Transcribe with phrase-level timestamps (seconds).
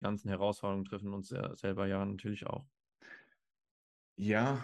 [0.00, 2.66] ganzen Herausforderungen treffen uns selber ja natürlich auch.
[4.16, 4.58] Ja,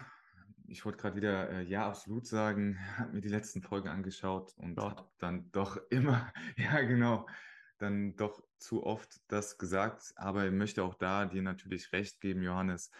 [0.66, 4.78] ich wollte gerade wieder äh, ja absolut sagen, habe mir die letzten Folgen angeschaut und
[4.78, 7.26] habe dann doch immer, ja genau,
[7.78, 12.42] dann doch zu oft das gesagt, aber ich möchte auch da dir natürlich recht geben,
[12.42, 12.90] Johannes.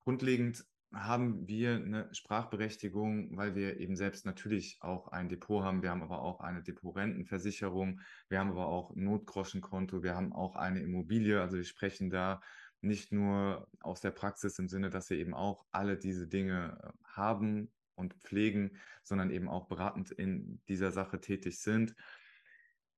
[0.00, 0.64] Grundlegend
[0.94, 5.82] haben wir eine Sprachberechtigung, weil wir eben selbst natürlich auch ein Depot haben.
[5.82, 8.00] Wir haben aber auch eine Depotrentenversicherung.
[8.28, 10.02] Wir haben aber auch ein Notgroschenkonto.
[10.02, 11.40] Wir haben auch eine Immobilie.
[11.40, 12.40] Also wir sprechen da
[12.80, 16.90] nicht nur aus der Praxis im Sinne, dass wir eben auch alle diese Dinge äh,
[17.04, 21.94] haben und pflegen, sondern eben auch beratend in dieser Sache tätig sind.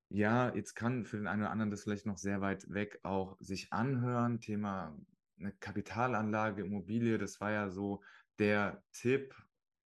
[0.08, 3.36] Ja, jetzt kann für den einen oder anderen das vielleicht noch sehr weit weg auch
[3.40, 4.40] sich anhören.
[4.40, 4.96] Thema
[5.38, 8.02] eine Kapitalanlage, Immobilie, das war ja so
[8.38, 9.34] der Tipp,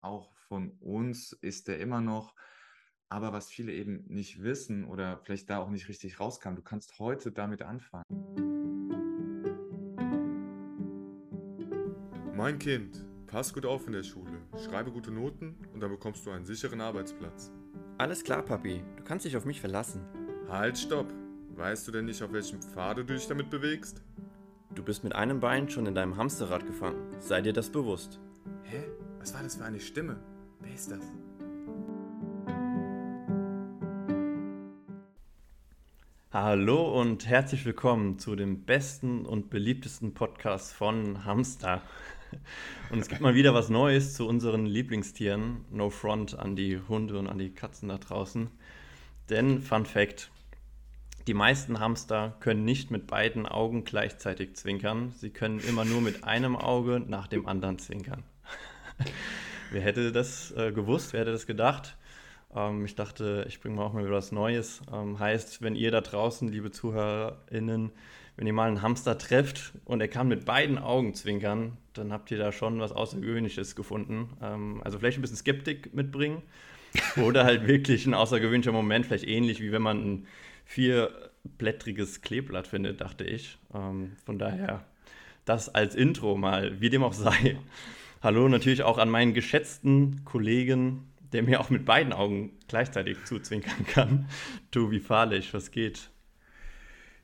[0.01, 2.35] auch von uns ist der immer noch.
[3.11, 6.99] Aber was viele eben nicht wissen oder vielleicht da auch nicht richtig rauskam, du kannst
[6.99, 8.05] heute damit anfangen.
[12.35, 16.31] Mein Kind, pass gut auf in der Schule, schreibe gute Noten und dann bekommst du
[16.31, 17.51] einen sicheren Arbeitsplatz.
[17.97, 20.03] Alles klar, Papi, du kannst dich auf mich verlassen.
[20.49, 21.13] Halt, stopp!
[21.57, 24.05] Weißt du denn nicht, auf welchem Pfad du dich damit bewegst?
[24.75, 27.15] Du bist mit einem Bein schon in deinem Hamsterrad gefangen.
[27.21, 28.21] Sei dir das bewusst.
[28.65, 28.85] Hä?
[29.19, 30.21] Was war das für eine Stimme?
[30.61, 31.01] Wer ist das?
[36.31, 41.81] Hallo und herzlich willkommen zu dem besten und beliebtesten Podcast von Hamster.
[42.91, 45.65] Und es gibt mal wieder was Neues zu unseren Lieblingstieren.
[45.71, 48.51] No front an die Hunde und an die Katzen da draußen.
[49.31, 50.31] Denn, Fun Fact,
[51.29, 55.13] die meisten Hamster können nicht mit beiden Augen gleichzeitig zwinkern.
[55.15, 58.23] Sie können immer nur mit einem Auge nach dem anderen zwinkern.
[59.71, 61.13] wer hätte das äh, gewusst?
[61.13, 61.99] Wer hätte das gedacht?
[62.57, 64.81] Ähm, ich dachte, ich bringe mal auch mal wieder was Neues.
[64.91, 67.93] Ähm, heißt, wenn ihr da draußen, liebe ZuhörerInnen,
[68.37, 72.31] wenn ihr mal einen Hamster trefft und er kann mit beiden Augen zwinkern, dann habt
[72.31, 74.31] ihr da schon was Außergewöhnliches gefunden.
[74.41, 76.41] Ähm, also vielleicht ein bisschen Skeptik mitbringen
[77.23, 80.27] oder halt wirklich ein außergewöhnlicher Moment, vielleicht ähnlich wie wenn man ein
[80.69, 83.59] vierblättriges Kleeblatt findet, dachte ich.
[83.75, 84.85] Ähm, von daher
[85.47, 87.59] das als Intro mal, wie dem auch sei.
[88.23, 93.87] Hallo natürlich auch an meinen geschätzten Kollegen, der mir auch mit beiden Augen gleichzeitig zuzwinkern
[93.87, 94.29] kann.
[94.71, 96.11] Tobi Fahrlich, was geht?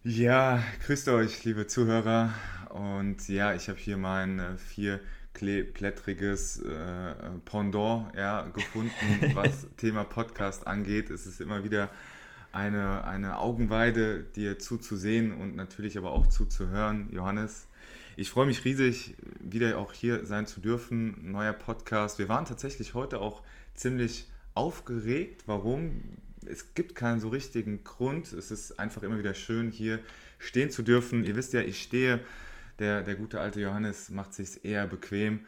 [0.04, 2.32] Ja, grüßt euch, liebe Zuhörer.
[2.70, 8.90] Und ja, ich habe hier mein äh, vierblättriges äh, Pendant ja, gefunden,
[9.34, 11.10] was Thema Podcast angeht.
[11.10, 11.90] Es ist immer wieder
[12.54, 17.08] eine, eine Augenweide, dir zuzusehen und natürlich aber auch zuzuhören.
[17.12, 17.66] Johannes,
[18.16, 21.32] ich freue mich riesig, wieder auch hier sein zu dürfen.
[21.32, 22.20] Neuer Podcast.
[22.20, 23.42] Wir waren tatsächlich heute auch
[23.74, 25.42] ziemlich aufgeregt.
[25.46, 26.02] Warum?
[26.46, 28.32] Es gibt keinen so richtigen Grund.
[28.32, 29.98] Es ist einfach immer wieder schön, hier
[30.38, 31.24] stehen zu dürfen.
[31.24, 32.20] Ihr wisst ja, ich stehe.
[32.78, 35.40] Der, der gute alte Johannes macht sich eher bequem.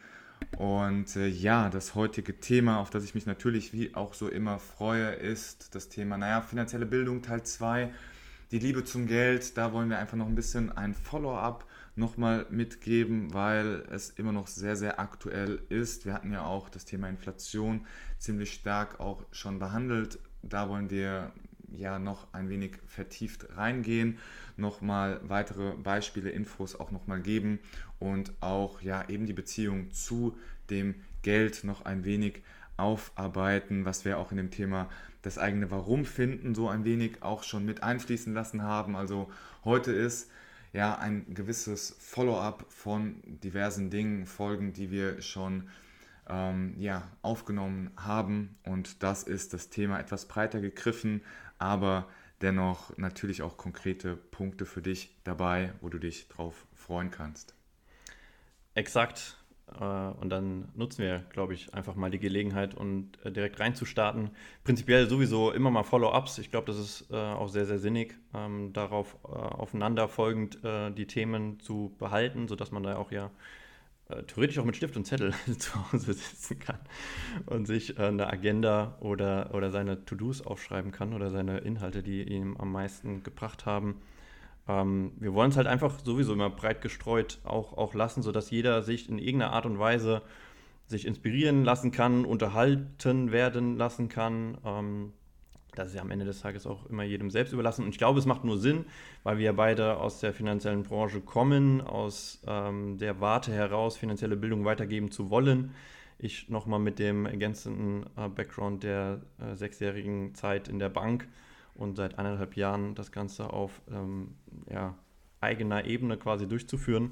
[0.57, 4.59] Und äh, ja, das heutige Thema, auf das ich mich natürlich wie auch so immer
[4.59, 7.91] freue, ist das Thema, naja, finanzielle Bildung Teil 2,
[8.51, 9.57] die Liebe zum Geld.
[9.57, 11.65] Da wollen wir einfach noch ein bisschen ein Follow-up
[11.95, 16.05] nochmal mitgeben, weil es immer noch sehr, sehr aktuell ist.
[16.05, 17.85] Wir hatten ja auch das Thema Inflation
[18.19, 20.19] ziemlich stark auch schon behandelt.
[20.43, 21.31] Da wollen wir
[21.75, 24.17] ja noch ein wenig vertieft reingehen,
[24.55, 27.59] nochmal weitere Beispiele, Infos auch nochmal geben
[27.99, 30.37] und auch ja eben die Beziehung zu
[30.69, 32.41] dem Geld noch ein wenig
[32.77, 34.89] aufarbeiten, was wir auch in dem Thema
[35.21, 38.95] das eigene Warum finden so ein wenig auch schon mit einfließen lassen haben.
[38.95, 39.29] Also
[39.65, 40.29] heute ist
[40.73, 45.69] ja ein gewisses Follow-up von diversen Dingen, Folgen, die wir schon
[46.29, 48.55] ähm, ja, aufgenommen haben.
[48.63, 51.21] Und das ist das Thema etwas breiter gegriffen,
[51.59, 52.07] aber
[52.41, 57.55] dennoch natürlich auch konkrete Punkte für dich dabei, wo du dich drauf freuen kannst.
[58.75, 59.37] Exakt.
[59.79, 64.29] Äh, und dann nutzen wir, glaube ich, einfach mal die Gelegenheit und äh, direkt reinzustarten.
[64.63, 66.37] Prinzipiell sowieso immer mal Follow-ups.
[66.37, 70.59] Ich glaube, das ist äh, auch sehr, sehr sinnig, ähm, darauf aufeinanderfolgend
[70.97, 73.31] die Themen zu behalten, sodass man da auch ja
[74.27, 76.79] theoretisch auch mit Stift und Zettel zu Hause sitzen kann
[77.45, 82.57] und sich eine Agenda oder, oder seine To-Dos aufschreiben kann oder seine Inhalte, die ihm
[82.57, 84.01] am meisten gebracht haben.
[84.67, 88.81] Ähm, wir wollen es halt einfach sowieso immer breit gestreut auch, auch lassen, sodass jeder
[88.81, 90.21] sich in irgendeiner Art und Weise
[90.85, 94.57] sich inspirieren lassen kann, unterhalten werden lassen kann.
[94.65, 95.13] Ähm,
[95.77, 97.83] das ist ja am Ende des Tages auch immer jedem selbst überlassen.
[97.83, 98.85] Und ich glaube, es macht nur Sinn,
[99.23, 104.65] weil wir beide aus der finanziellen Branche kommen, aus ähm, der Warte heraus, finanzielle Bildung
[104.65, 105.71] weitergeben zu wollen.
[106.19, 111.27] Ich nochmal mit dem ergänzenden äh, Background der äh, sechsjährigen Zeit in der Bank
[111.75, 114.35] und seit eineinhalb Jahren das Ganze auf ähm,
[114.71, 114.95] ja,
[115.41, 117.11] eigener Ebene quasi durchzuführen.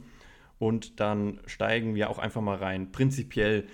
[0.58, 2.92] Und dann steigen wir auch einfach mal rein.
[2.92, 3.68] Prinzipiell,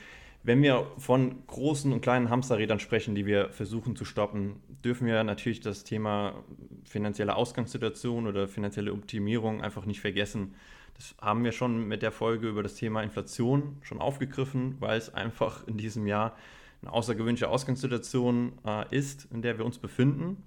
[0.43, 5.23] wenn wir von großen und kleinen Hamsterrädern sprechen, die wir versuchen zu stoppen, dürfen wir
[5.23, 6.43] natürlich das Thema
[6.83, 10.55] finanzielle Ausgangssituation oder finanzielle Optimierung einfach nicht vergessen.
[10.95, 15.13] Das haben wir schon mit der Folge über das Thema Inflation schon aufgegriffen, weil es
[15.13, 16.35] einfach in diesem Jahr
[16.81, 20.43] eine außergewöhnliche Ausgangssituation äh, ist, in der wir uns befinden.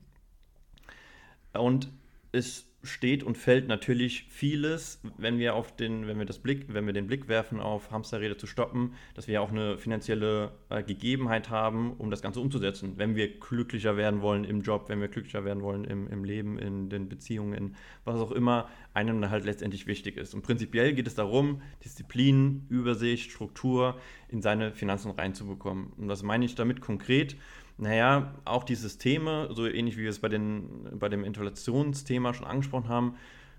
[1.52, 1.88] Und
[2.32, 6.86] es steht und fällt natürlich vieles, wenn wir auf den, wenn wir das Blick, wenn
[6.86, 11.50] wir den Blick werfen auf Hamsterräder zu stoppen, dass wir auch eine finanzielle äh, Gegebenheit
[11.50, 12.94] haben, um das Ganze umzusetzen.
[12.96, 16.58] Wenn wir glücklicher werden wollen im Job, wenn wir glücklicher werden wollen im, im Leben,
[16.58, 20.34] in den Beziehungen, in was auch immer einem halt letztendlich wichtig ist.
[20.34, 23.98] Und prinzipiell geht es darum, Disziplin, Übersicht, Struktur
[24.28, 25.92] in seine Finanzen reinzubekommen.
[25.96, 27.36] Und was meine ich damit konkret?
[27.76, 32.46] Naja, auch die Systeme, so ähnlich wie wir es bei, den, bei dem Inflationsthema schon
[32.46, 33.16] angesprochen haben,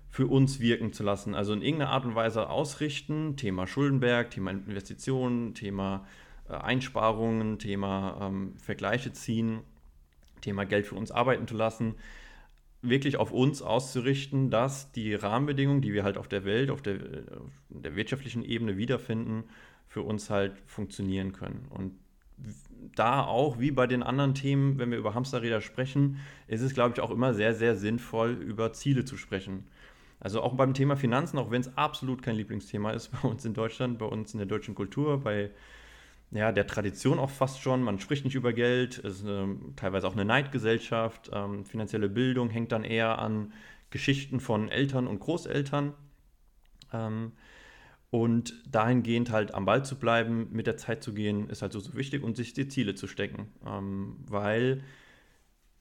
[0.08, 1.34] für uns wirken zu lassen.
[1.34, 3.36] Also in irgendeiner Art und Weise ausrichten.
[3.36, 6.06] Thema Schuldenberg, Thema Investitionen, Thema
[6.48, 9.60] äh, Einsparungen, Thema ähm, Vergleiche ziehen,
[10.40, 11.96] Thema Geld für uns arbeiten zu lassen.
[12.80, 16.96] Wirklich auf uns auszurichten, dass die Rahmenbedingungen, die wir halt auf der Welt, auf der,
[17.40, 19.44] auf der wirtschaftlichen Ebene wiederfinden,
[19.88, 21.66] für uns halt funktionieren können.
[21.68, 21.92] Und
[22.94, 26.18] da auch, wie bei den anderen Themen, wenn wir über Hamsterräder sprechen,
[26.48, 29.66] ist es, glaube ich, auch immer sehr, sehr sinnvoll, über Ziele zu sprechen.
[30.18, 33.54] Also auch beim Thema Finanzen, auch wenn es absolut kein Lieblingsthema ist bei uns in
[33.54, 35.50] Deutschland, bei uns in der deutschen Kultur, bei
[36.30, 37.82] ja, der Tradition auch fast schon.
[37.82, 41.30] Man spricht nicht über Geld, es ist eine, teilweise auch eine Neidgesellschaft.
[41.32, 43.52] Ähm, finanzielle Bildung hängt dann eher an
[43.90, 45.94] Geschichten von Eltern und Großeltern.
[46.92, 47.32] Ähm,
[48.16, 51.80] und dahingehend halt am Ball zu bleiben, mit der Zeit zu gehen, ist halt so,
[51.80, 53.48] so wichtig und sich die Ziele zu stecken.
[53.66, 54.82] Ähm, weil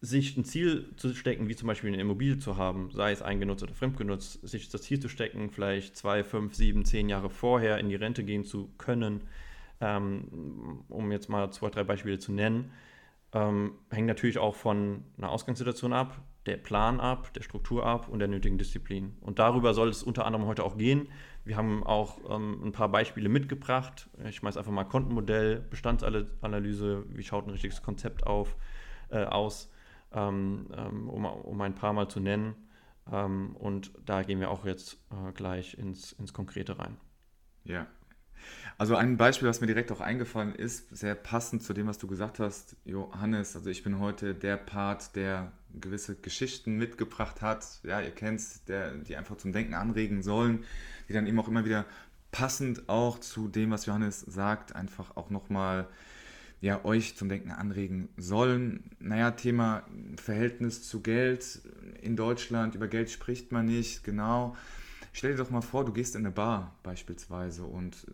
[0.02, 3.64] sich ein Ziel zu stecken, wie zum Beispiel eine Immobilie zu haben, sei es eingenutzt
[3.64, 7.88] oder fremdgenutzt, sich das Ziel zu stecken, vielleicht zwei, fünf, sieben, zehn Jahre vorher in
[7.88, 9.22] die Rente gehen zu können,
[9.80, 12.70] ähm, um jetzt mal zwei, drei Beispiele zu nennen,
[13.32, 18.20] ähm, hängt natürlich auch von einer Ausgangssituation ab, der Plan ab, der Struktur ab und
[18.20, 19.18] der nötigen Disziplin.
[19.22, 21.08] Und darüber soll es unter anderem heute auch gehen.
[21.44, 24.10] Wir haben auch ähm, ein paar Beispiele mitgebracht.
[24.28, 28.56] Ich schmeiße einfach mal Kontenmodell, Bestandsanalyse, wie schaut ein richtiges Konzept auf,
[29.10, 29.72] äh, aus,
[30.12, 32.56] ähm, ähm, um, um ein paar Mal zu nennen.
[33.12, 36.98] Ähm, und da gehen wir auch jetzt äh, gleich ins, ins Konkrete rein.
[37.64, 37.88] Ja,
[38.78, 42.08] also ein Beispiel, was mir direkt auch eingefallen ist, sehr passend zu dem, was du
[42.08, 43.56] gesagt hast, Johannes.
[43.56, 47.66] Also ich bin heute der Part, der gewisse Geschichten mitgebracht hat.
[47.84, 48.62] Ja, ihr kennt es,
[49.08, 50.66] die einfach zum Denken anregen sollen,
[51.08, 51.86] die dann eben auch immer wieder
[52.32, 55.88] passend auch zu dem, was Johannes sagt, einfach auch nochmal
[56.60, 58.92] ja, euch zum Denken anregen sollen.
[59.00, 59.84] Naja, Thema
[60.18, 61.62] Verhältnis zu Geld
[62.02, 64.56] in Deutschland, über Geld spricht man nicht, genau.
[65.16, 68.06] Stell dir doch mal vor, du gehst in eine Bar beispielsweise und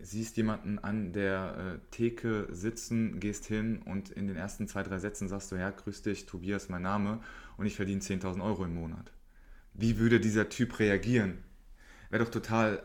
[0.00, 5.00] siehst jemanden an der äh, Theke sitzen, gehst hin und in den ersten zwei, drei
[5.00, 7.18] Sätzen sagst du, ja, grüß dich, Tobias, mein Name
[7.56, 9.10] und ich verdiene 10.000 Euro im Monat.
[9.72, 11.38] Wie würde dieser Typ reagieren?
[12.10, 12.84] Wäre doch total,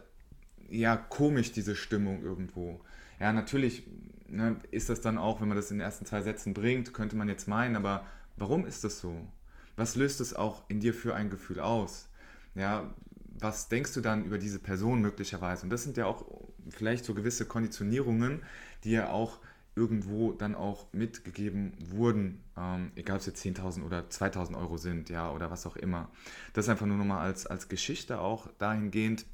[0.68, 2.82] ja, komisch, diese Stimmung irgendwo.
[3.20, 3.84] Ja, natürlich
[4.28, 7.16] ne, ist das dann auch, wenn man das in den ersten zwei Sätzen bringt, könnte
[7.16, 9.28] man jetzt meinen, aber warum ist das so?
[9.76, 12.10] Was löst es auch in dir für ein Gefühl aus?
[12.56, 12.92] Ja,
[13.40, 15.64] was denkst du dann über diese Person möglicherweise?
[15.64, 16.26] Und das sind ja auch
[16.70, 18.44] vielleicht so gewisse Konditionierungen,
[18.84, 19.40] die ja auch
[19.76, 25.10] irgendwo dann auch mitgegeben wurden, ähm, egal ob es jetzt 10.000 oder 2.000 Euro sind,
[25.10, 26.10] ja, oder was auch immer.
[26.54, 29.26] Das einfach nur nochmal als, als Geschichte auch dahingehend.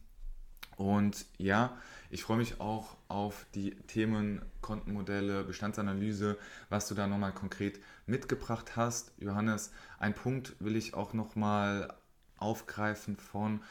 [0.78, 1.78] Und ja,
[2.12, 6.38] ich freue mich auch auf die Themen Kontenmodelle, Bestandsanalyse,
[6.70, 9.14] was du da nochmal konkret mitgebracht hast.
[9.18, 11.94] Johannes, ein Punkt will ich auch nochmal
[12.38, 13.62] aufgreifen von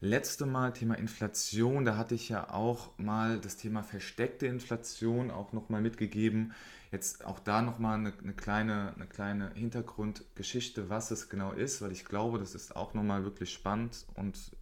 [0.00, 5.52] letzte Mal Thema Inflation, da hatte ich ja auch mal das Thema versteckte Inflation auch
[5.52, 6.52] nochmal mitgegeben.
[6.92, 11.92] Jetzt auch da nochmal eine, eine, kleine, eine kleine Hintergrundgeschichte, was es genau ist, weil
[11.92, 14.52] ich glaube, das ist auch nochmal wirklich spannend und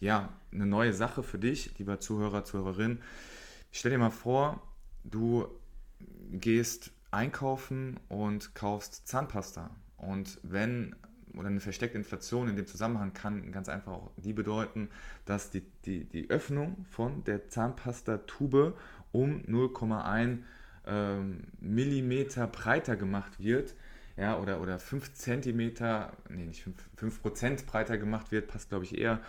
[0.00, 3.00] ja, eine neue Sache für dich, lieber Zuhörer, Zuhörerin.
[3.72, 4.62] Ich stell dir mal vor,
[5.04, 5.48] du
[6.30, 9.70] gehst einkaufen und kaufst Zahnpasta.
[9.96, 10.94] Und wenn
[11.38, 14.88] oder eine versteckte Inflation in dem Zusammenhang kann ganz einfach auch die bedeuten,
[15.24, 18.74] dass die, die, die Öffnung von der Zahnpastatube
[19.12, 20.38] um 0,1
[20.86, 23.74] ähm, Millimeter breiter gemacht wird,
[24.16, 28.84] ja, oder, oder 5 Zentimeter, nee, nicht 5, 5 Prozent breiter gemacht wird, passt glaube
[28.84, 29.20] ich eher,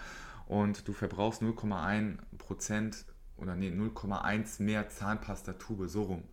[0.47, 3.05] und du verbrauchst 0,1 Prozent
[3.37, 6.23] oder nee, 0,1 mehr Zahnpastatube, so rum.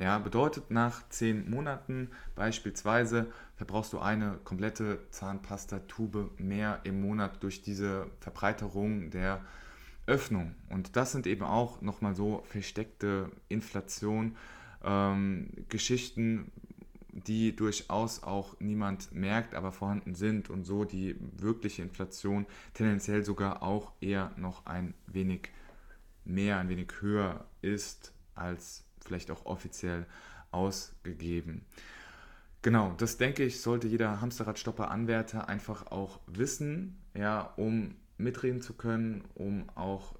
[0.00, 7.60] Ja, bedeutet nach zehn Monaten beispielsweise verbrauchst du eine komplette Zahnpasta-Tube mehr im Monat durch
[7.60, 9.44] diese Verbreiterung der
[10.06, 10.54] Öffnung.
[10.70, 14.38] Und das sind eben auch nochmal so versteckte Inflation,
[14.82, 16.50] ähm, Geschichten,
[17.12, 23.62] die durchaus auch niemand merkt, aber vorhanden sind und so die wirkliche Inflation tendenziell sogar
[23.62, 25.50] auch eher noch ein wenig
[26.24, 30.06] mehr, ein wenig höher ist als vielleicht auch offiziell
[30.52, 31.64] ausgegeben.
[32.62, 39.24] Genau, das denke ich, sollte jeder Hamsterradstopper-Anwärter einfach auch wissen, ja, um mitreden zu können,
[39.34, 40.14] um auch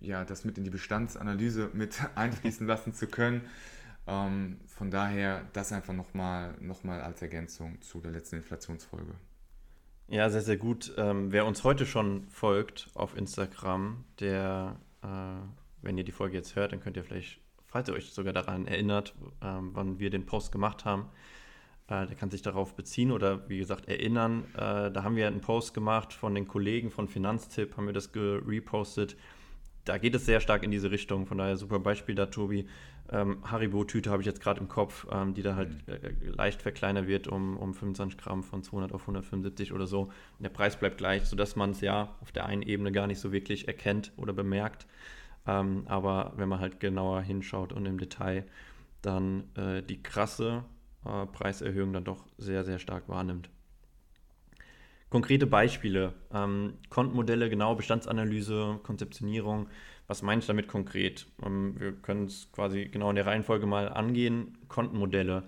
[0.00, 3.42] ja, das mit in die Bestandsanalyse mit einfließen lassen zu können.
[4.08, 9.14] Ähm, von daher das einfach nochmal noch mal als Ergänzung zu der letzten Inflationsfolge.
[10.08, 10.92] Ja, sehr, sehr gut.
[10.96, 15.06] Ähm, wer uns heute schon folgt auf Instagram, der, äh,
[15.82, 17.40] wenn ihr die Folge jetzt hört, dann könnt ihr vielleicht,
[17.72, 21.06] falls ihr euch sogar daran erinnert, ähm, wann wir den Post gemacht haben,
[21.88, 24.44] äh, der kann sich darauf beziehen oder wie gesagt erinnern.
[24.54, 28.12] Äh, da haben wir einen Post gemacht von den Kollegen von Finanztipp, haben wir das
[28.12, 29.16] gerepostet
[29.84, 31.26] da geht es sehr stark in diese Richtung.
[31.26, 32.66] Von daher super Beispiel da, Tobi.
[33.10, 35.92] Ähm, Haribo-Tüte habe ich jetzt gerade im Kopf, ähm, die da halt mhm.
[35.92, 40.02] äh, leicht verkleinert wird um, um 25 Gramm von 200 auf 175 oder so.
[40.02, 43.18] Und der Preis bleibt gleich, sodass man es ja auf der einen Ebene gar nicht
[43.18, 44.86] so wirklich erkennt oder bemerkt.
[45.46, 48.44] Ähm, aber wenn man halt genauer hinschaut und im Detail
[49.02, 50.64] dann äh, die krasse
[51.04, 53.50] äh, Preiserhöhung dann doch sehr, sehr stark wahrnimmt.
[55.10, 59.68] Konkrete Beispiele, ähm, Kontenmodelle, genaue Bestandsanalyse, Konzeptionierung.
[60.06, 61.26] Was meine ich damit konkret?
[61.44, 64.56] Ähm, wir können es quasi genau in der Reihenfolge mal angehen.
[64.68, 65.42] Kontenmodelle.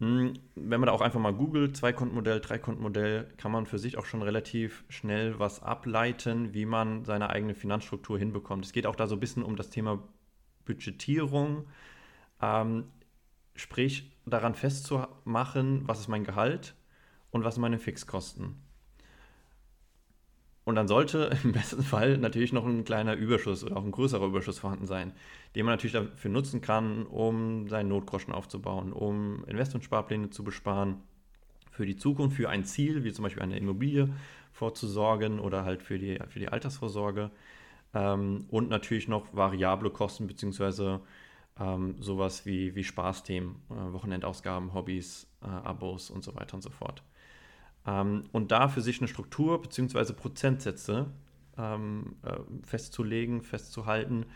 [0.00, 3.78] Hm, wenn man da auch einfach mal googelt, zwei Kontenmodell, drei Kontenmodell, kann man für
[3.78, 8.64] sich auch schon relativ schnell was ableiten, wie man seine eigene Finanzstruktur hinbekommt.
[8.64, 10.02] Es geht auch da so ein bisschen um das Thema
[10.64, 11.66] Budgetierung,
[12.42, 12.86] ähm,
[13.56, 16.74] sprich daran festzumachen, was ist mein Gehalt
[17.30, 18.63] und was sind meine Fixkosten.
[20.64, 24.26] Und dann sollte im besten Fall natürlich noch ein kleiner Überschuss oder auch ein größerer
[24.26, 25.12] Überschuss vorhanden sein,
[25.54, 30.96] den man natürlich dafür nutzen kann, um seinen Notgroschen aufzubauen, um Investmentsparpläne zu besparen,
[31.70, 34.08] für die Zukunft, für ein Ziel, wie zum Beispiel eine Immobilie
[34.52, 37.30] vorzusorgen oder halt für die, für die Altersvorsorge.
[37.92, 41.00] Ähm, und natürlich noch variable Kosten beziehungsweise
[41.58, 46.70] ähm, sowas wie, wie Spaßthemen, äh, Wochenendausgaben, Hobbys, äh, Abos und so weiter und so
[46.70, 47.02] fort.
[47.86, 50.12] Ähm, und da für sich eine Struktur bzw.
[50.12, 51.06] Prozentsätze
[51.58, 54.26] ähm, äh, festzulegen, festzuhalten,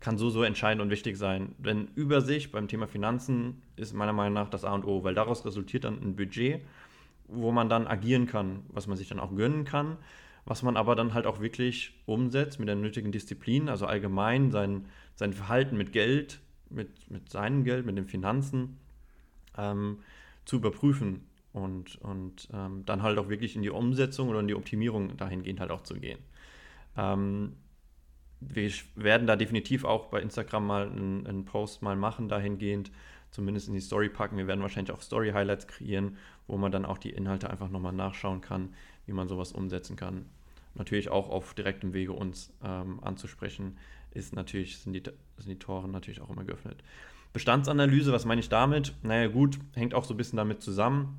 [0.00, 1.54] kann so, so entscheidend und wichtig sein.
[1.58, 5.44] Denn Übersicht beim Thema Finanzen ist meiner Meinung nach das A und O, weil daraus
[5.44, 6.60] resultiert dann ein Budget,
[7.26, 9.96] wo man dann agieren kann, was man sich dann auch gönnen kann,
[10.44, 14.86] was man aber dann halt auch wirklich umsetzt mit der nötigen Disziplin, also allgemein sein,
[15.14, 18.78] sein Verhalten mit Geld, mit, mit seinem Geld, mit den Finanzen
[19.56, 19.98] ähm,
[20.44, 24.54] zu überprüfen und, und ähm, dann halt auch wirklich in die Umsetzung oder in die
[24.54, 26.18] Optimierung dahingehend halt auch zu gehen.
[26.96, 27.54] Ähm,
[28.40, 32.92] wir werden da definitiv auch bei Instagram mal einen, einen, Post mal machen dahingehend,
[33.30, 34.36] zumindest in die Story packen.
[34.36, 38.40] Wir werden wahrscheinlich auch Story-Highlights kreieren, wo man dann auch die Inhalte einfach nochmal nachschauen
[38.40, 38.74] kann,
[39.06, 40.26] wie man sowas umsetzen kann.
[40.74, 43.76] Natürlich auch auf direktem Wege uns ähm, anzusprechen,
[44.12, 45.02] ist natürlich, sind die,
[45.38, 46.82] sind die Tore natürlich auch immer geöffnet.
[47.32, 48.94] Bestandsanalyse, was meine ich damit?
[49.02, 51.18] Naja gut, hängt auch so ein bisschen damit zusammen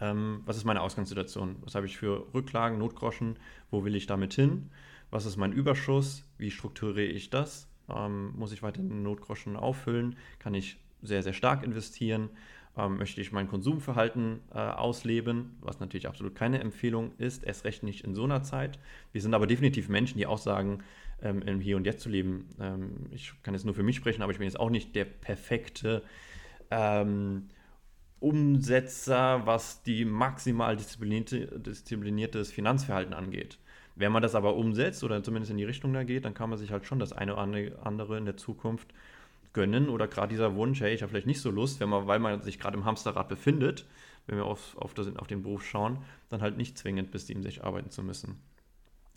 [0.00, 1.56] ähm, was ist meine Ausgangssituation?
[1.62, 3.38] Was habe ich für Rücklagen, Notgroschen?
[3.70, 4.70] Wo will ich damit hin?
[5.10, 6.24] Was ist mein Überschuss?
[6.38, 7.68] Wie strukturiere ich das?
[7.88, 10.16] Ähm, muss ich weiter den Notgroschen auffüllen?
[10.38, 12.30] Kann ich sehr, sehr stark investieren?
[12.76, 17.82] Ähm, möchte ich mein Konsumverhalten äh, ausleben, was natürlich absolut keine Empfehlung ist, erst recht
[17.82, 18.78] nicht in so einer Zeit.
[19.10, 20.84] Wir sind aber definitiv Menschen, die auch sagen,
[21.20, 22.48] ähm, im Hier und Jetzt zu leben.
[22.60, 25.04] Ähm, ich kann jetzt nur für mich sprechen, aber ich bin jetzt auch nicht der
[25.04, 26.02] perfekte
[26.70, 27.48] ähm,
[28.20, 33.58] Umsetzer, was die maximal disziplinierte, diszipliniertes Finanzverhalten angeht.
[33.96, 36.58] Wenn man das aber umsetzt oder zumindest in die Richtung da geht, dann kann man
[36.58, 37.42] sich halt schon das eine oder
[37.82, 38.94] andere in der Zukunft
[39.52, 42.18] gönnen oder gerade dieser Wunsch, hey, ich habe vielleicht nicht so Lust, wenn man, weil
[42.18, 43.86] man sich gerade im Hamsterrad befindet,
[44.26, 45.98] wenn wir auf, auf, das, auf den Beruf schauen,
[46.28, 48.38] dann halt nicht zwingend bis 67 arbeiten zu müssen.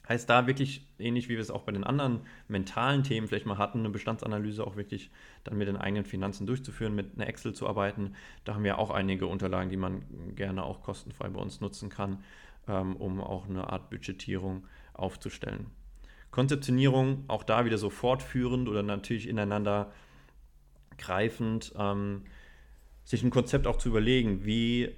[0.07, 3.57] Heißt da wirklich, ähnlich wie wir es auch bei den anderen mentalen Themen vielleicht mal
[3.57, 5.11] hatten, eine Bestandsanalyse auch wirklich
[5.45, 8.13] dann mit den eigenen Finanzen durchzuführen, mit einer Excel zu arbeiten.
[8.43, 10.03] Da haben wir auch einige Unterlagen, die man
[10.35, 12.21] gerne auch kostenfrei bei uns nutzen kann,
[12.67, 15.67] ähm, um auch eine Art Budgetierung aufzustellen.
[16.31, 19.93] Konzeptionierung, auch da wieder so fortführend oder natürlich ineinander
[20.97, 22.23] greifend, ähm,
[23.05, 24.95] sich ein Konzept auch zu überlegen, wie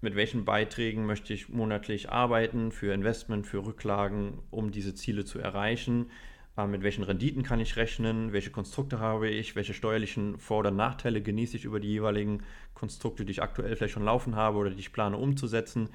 [0.00, 5.38] mit welchen Beiträgen möchte ich monatlich arbeiten für Investment, für Rücklagen, um diese Ziele zu
[5.38, 6.10] erreichen.
[6.56, 10.70] äh, mit welchen Renditen kann ich rechnen, welche Konstrukte habe ich, welche steuerlichen Vor- oder
[10.70, 12.42] Nachteile genieße ich über die jeweiligen
[12.74, 15.90] Konstrukte, die ich aktuell vielleicht schon laufen habe oder die ich plane umzusetzen.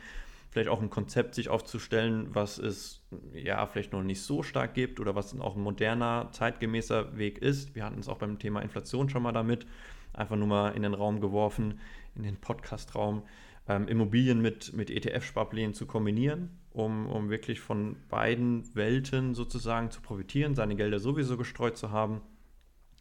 [0.51, 3.01] Vielleicht auch ein Konzept sich aufzustellen, was es
[3.33, 7.74] ja vielleicht noch nicht so stark gibt oder was auch ein moderner, zeitgemäßer Weg ist.
[7.74, 9.65] Wir hatten es auch beim Thema Inflation schon mal damit,
[10.13, 11.79] einfach nur mal in den Raum geworfen,
[12.15, 13.24] in den Podcast-Raum,
[13.67, 20.01] ähm, Immobilien mit, mit ETF-Sparplänen zu kombinieren um, um wirklich von beiden Welten sozusagen zu
[20.01, 22.22] profitieren, seine Gelder sowieso gestreut zu haben,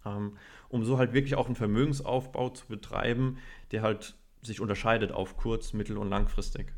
[0.05, 0.37] ähm,
[0.69, 3.39] um so halt wirklich auch einen Vermögensaufbau zu betreiben,
[3.73, 6.73] der halt sich unterscheidet auf kurz-, mittel- und langfristig.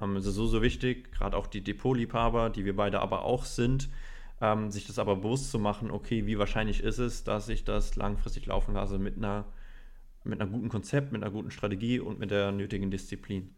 [0.00, 3.44] Ähm, es ist so, so wichtig, gerade auch die Depotliebhaber, die wir beide aber auch
[3.44, 3.88] sind,
[4.40, 7.96] ähm, sich das aber bewusst zu machen, okay, wie wahrscheinlich ist es, dass ich das
[7.96, 9.46] langfristig laufen lasse mit einer,
[10.28, 13.50] mit einer guten Konzept, mit einer guten Strategie und mit der nötigen Disziplin.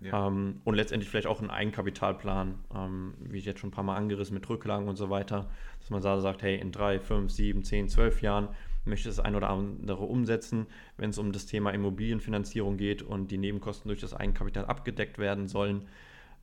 [0.00, 0.26] Ja.
[0.26, 3.96] Ähm, und letztendlich vielleicht auch einen Eigenkapitalplan, ähm, wie ich jetzt schon ein paar Mal
[3.96, 5.48] angerissen, mit Rücklagen und so weiter,
[5.80, 8.48] dass man da sagt, hey, in drei, fünf, sieben, zehn, zwölf Jahren
[8.84, 13.30] möchte ich das ein oder andere umsetzen, wenn es um das Thema Immobilienfinanzierung geht und
[13.30, 15.86] die Nebenkosten durch das Eigenkapital abgedeckt werden sollen,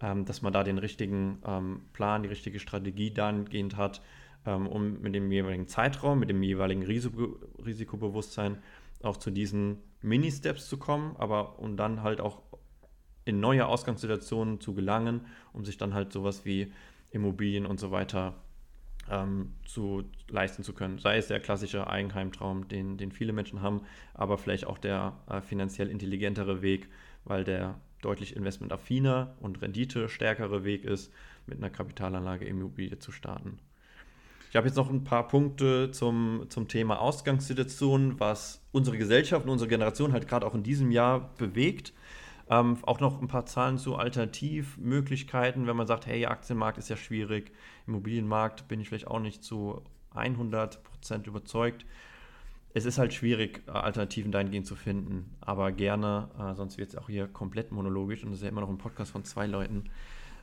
[0.01, 4.01] ähm, dass man da den richtigen ähm, Plan, die richtige Strategie dahingehend hat,
[4.45, 8.59] ähm, um mit dem jeweiligen Zeitraum, mit dem jeweiligen Risiko, Risikobewusstsein
[9.01, 12.41] auch zu diesen Mini-Steps zu kommen, aber um dann halt auch
[13.25, 15.21] in neue Ausgangssituationen zu gelangen,
[15.53, 16.71] um sich dann halt sowas wie
[17.11, 18.35] Immobilien und so weiter
[19.09, 20.99] ähm, zu leisten zu können.
[20.99, 23.81] Sei es der klassische Eigenheimtraum, den, den viele Menschen haben,
[24.13, 26.89] aber vielleicht auch der äh, finanziell intelligentere Weg,
[27.23, 31.13] weil der deutlich investmentaffiner und renditestärkere Weg ist,
[31.45, 33.59] mit einer Kapitalanlage Immobilie zu starten.
[34.49, 39.51] Ich habe jetzt noch ein paar Punkte zum, zum Thema Ausgangssituation, was unsere Gesellschaft und
[39.51, 41.93] unsere Generation halt gerade auch in diesem Jahr bewegt.
[42.49, 46.97] Ähm, auch noch ein paar Zahlen zu Alternativmöglichkeiten, wenn man sagt, hey, Aktienmarkt ist ja
[46.97, 47.51] schwierig,
[47.85, 49.83] Immobilienmarkt bin ich vielleicht auch nicht zu
[50.15, 51.85] 100% überzeugt.
[52.73, 56.95] Es ist halt schwierig, äh, Alternativen dahingehend zu finden, aber gerne, äh, sonst wird es
[56.95, 59.83] auch hier komplett monologisch und das ist ja immer noch ein Podcast von zwei Leuten.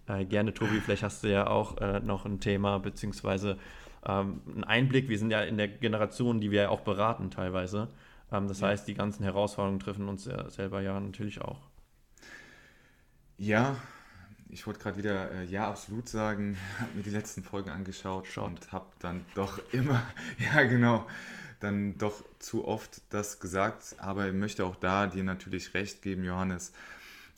[0.06, 3.58] Äh, gerne, Tobi, vielleicht hast du ja auch äh, noch ein Thema, beziehungsweise
[4.06, 5.08] ähm, einen Einblick.
[5.08, 7.88] Wir sind ja in der Generation, die wir ja auch beraten teilweise.
[8.30, 8.69] Ähm, das ja.
[8.69, 11.60] heißt, die ganzen Herausforderungen treffen uns ja selber ja natürlich auch.
[13.38, 13.76] Ja,
[14.49, 18.45] ich wollte gerade wieder äh, ja absolut sagen, habe mir die letzten Folgen angeschaut Shot.
[18.45, 20.02] und habe dann doch immer,
[20.54, 21.06] ja genau,
[21.60, 26.25] dann doch zu oft das gesagt, aber ich möchte auch da dir natürlich recht geben,
[26.25, 26.73] Johannes.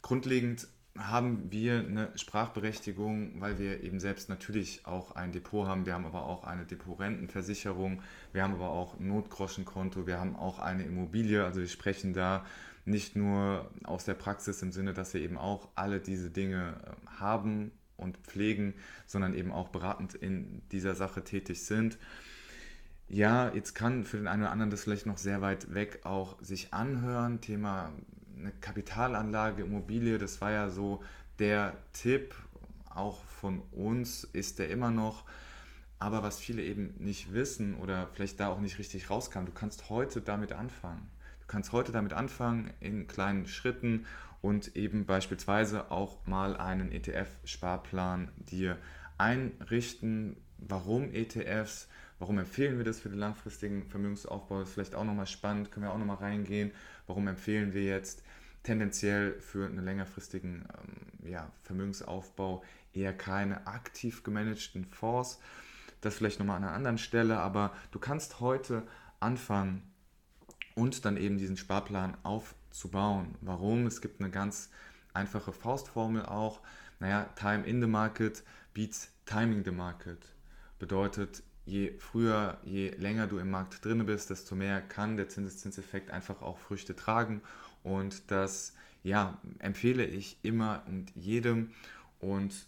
[0.03, 5.87] Grundlegend haben wir eine Sprachberechtigung, weil wir eben selbst natürlich auch ein Depot haben.
[5.87, 8.03] Wir haben aber auch eine Depotrentenversicherung.
[8.33, 10.07] Wir haben aber auch ein Notgroschenkonto.
[10.07, 11.45] Wir haben auch eine Immobilie.
[11.45, 12.45] Also wir sprechen da
[12.85, 17.21] nicht nur aus der Praxis im Sinne, dass wir eben auch alle diese Dinge ähm,
[17.21, 18.75] haben und pflegen,
[19.07, 21.99] sondern eben auch beratend in dieser Sache tätig sind.
[23.09, 26.41] Ja, jetzt kann für den einen oder anderen das vielleicht noch sehr weit weg auch
[26.43, 27.41] sich anhören.
[27.41, 27.93] Thema
[28.39, 31.03] eine Kapitalanlage, Immobilie, das war ja so
[31.39, 32.35] der Tipp,
[32.95, 35.25] auch von uns ist der immer noch.
[36.01, 39.91] Aber was viele eben nicht wissen oder vielleicht da auch nicht richtig rauskam, du kannst
[39.91, 41.11] heute damit anfangen
[41.49, 44.07] kannst heute damit anfangen in kleinen Schritten
[44.41, 48.77] und eben beispielsweise auch mal einen ETF-Sparplan dir
[49.17, 50.37] einrichten.
[50.59, 51.89] Warum ETFs?
[52.21, 54.61] Warum empfehlen wir das für den langfristigen Vermögensaufbau?
[54.61, 56.73] Das ist vielleicht auch nochmal spannend, können wir auch nochmal reingehen.
[57.07, 58.23] Warum empfehlen wir jetzt
[58.63, 60.67] tendenziell für einen längerfristigen
[61.23, 65.41] ähm, ja, Vermögensaufbau eher keine aktiv gemanagten Fonds?
[66.01, 68.87] Das vielleicht nochmal an einer anderen Stelle, aber du kannst heute
[69.21, 69.83] anfangen,
[70.79, 73.35] und dann eben diesen Sparplan aufzubauen.
[73.41, 73.87] Warum?
[73.87, 74.71] Es gibt eine ganz
[75.13, 76.61] einfache Faustformel auch.
[77.01, 78.45] Naja, Time in the Market
[78.75, 80.19] beats Timing the Market.
[80.79, 86.13] Bedeutet, je früher, je länger du im Markt drin bist, desto mehr kann der Zinseszinseffekt
[86.13, 87.43] einfach auch Früchte tragen.
[87.83, 91.71] Und das ja, empfehle ich immer und jedem.
[92.21, 92.67] Und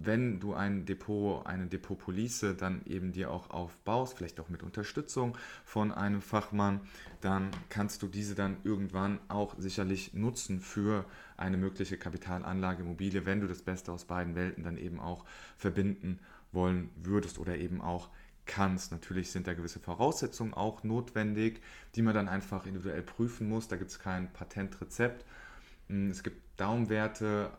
[0.00, 5.36] wenn du ein Depot, eine Depotpolice dann eben dir auch aufbaust, vielleicht auch mit Unterstützung
[5.64, 6.80] von einem Fachmann,
[7.20, 11.04] dann kannst du diese dann irgendwann auch sicherlich nutzen für
[11.36, 15.24] eine mögliche Kapitalanlage Immobilie, wenn du das Beste aus beiden Welten dann eben auch
[15.56, 16.20] verbinden
[16.52, 18.08] wollen würdest oder eben auch
[18.48, 18.90] kannst.
[18.90, 21.62] Natürlich sind da gewisse Voraussetzungen auch notwendig,
[21.94, 23.68] die man dann einfach individuell prüfen muss.
[23.68, 25.24] Da gibt es kein Patentrezept.
[25.88, 27.50] Hm, es gibt Daumenwerte,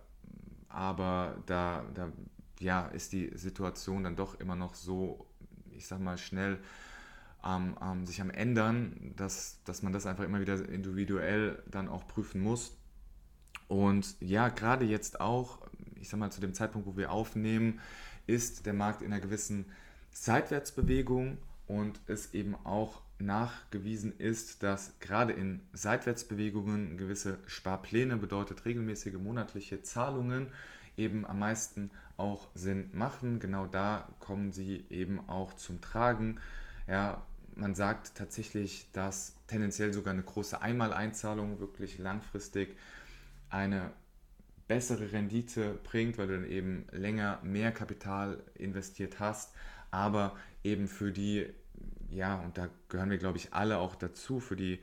[0.68, 2.12] aber da, da
[2.60, 5.26] ja, ist die Situation dann doch immer noch so,
[5.72, 6.60] ich sag mal, schnell
[7.46, 12.08] ähm, ähm, sich am Ändern, dass, dass man das einfach immer wieder individuell dann auch
[12.08, 12.76] prüfen muss.
[13.68, 15.60] Und ja, gerade jetzt auch,
[15.96, 17.80] ich sag mal, zu dem Zeitpunkt, wo wir aufnehmen,
[18.28, 19.66] ist der Markt in einer gewissen
[20.12, 29.16] Seitwärtsbewegung und es eben auch nachgewiesen ist, dass gerade in Seitwärtsbewegungen gewisse Sparpläne bedeutet regelmäßige
[29.16, 30.48] monatliche Zahlungen
[30.98, 33.40] eben am meisten auch Sinn machen.
[33.40, 36.40] Genau da kommen sie eben auch zum Tragen.
[36.88, 37.24] Ja,
[37.56, 42.76] man sagt tatsächlich, dass tendenziell sogar eine große Einmaleinzahlung wirklich langfristig
[43.50, 43.92] eine
[44.68, 49.54] bessere Rendite bringt, weil du dann eben länger mehr Kapital investiert hast,
[49.92, 51.48] aber eben für die,
[52.10, 54.80] ja, und da gehören wir, glaube ich, alle auch dazu, für die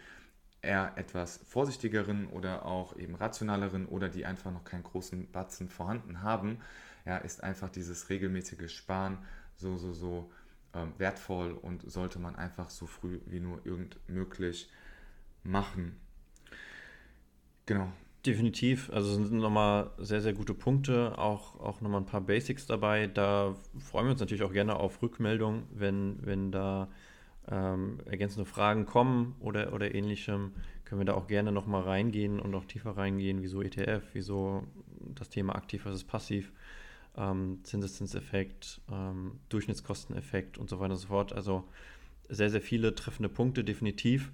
[0.62, 6.22] eher etwas vorsichtigeren oder auch eben rationaleren oder die einfach noch keinen großen Batzen vorhanden
[6.22, 6.58] haben,
[7.04, 9.18] ja, ist einfach dieses regelmäßige Sparen
[9.56, 10.30] so, so, so
[10.74, 14.70] ähm, wertvoll und sollte man einfach so früh wie nur irgend möglich
[15.42, 15.96] machen.
[17.66, 17.92] Genau.
[18.26, 18.90] Definitiv.
[18.92, 21.16] Also sind nochmal sehr, sehr gute Punkte.
[21.16, 23.06] Auch, auch nochmal ein paar Basics dabei.
[23.06, 26.88] Da freuen wir uns natürlich auch gerne auf Rückmeldung, wenn, wenn da
[27.48, 30.54] ähm, ergänzende Fragen kommen oder, oder ähnlichem.
[30.84, 34.64] Können wir da auch gerne nochmal reingehen und auch tiefer reingehen, wieso ETF, wieso
[35.14, 36.50] das Thema aktiv versus passiv
[37.16, 41.32] ähm, Zinseszinseffekt, ähm, Durchschnittskosteneffekt und so weiter und so fort.
[41.32, 41.62] Also
[42.28, 44.32] sehr, sehr viele treffende Punkte, definitiv.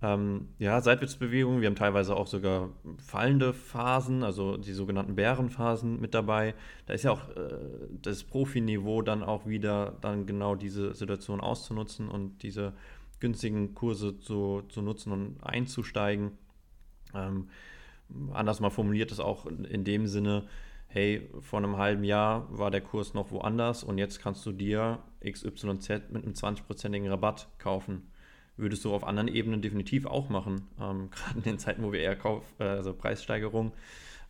[0.00, 2.70] Ähm, ja, Seitwärtsbewegung, wir haben teilweise auch sogar
[3.04, 6.54] fallende Phasen, also die sogenannten Bärenphasen mit dabei.
[6.86, 7.48] Da ist ja auch äh,
[7.90, 12.74] das Profiniveau dann auch wieder dann genau diese Situation auszunutzen und diese
[13.18, 16.30] günstigen Kurse zu, zu nutzen und einzusteigen.
[17.12, 17.48] Ähm,
[18.32, 20.44] anders mal formuliert ist auch in dem Sinne,
[20.86, 25.00] hey, vor einem halben Jahr war der Kurs noch woanders und jetzt kannst du dir
[25.24, 28.12] XYZ mit einem 20-prozentigen Rabatt kaufen.
[28.58, 32.00] Würdest du auf anderen Ebenen definitiv auch machen, ähm, gerade in den Zeiten, wo wir
[32.00, 33.72] eher Kauf, äh, also Preissteigerung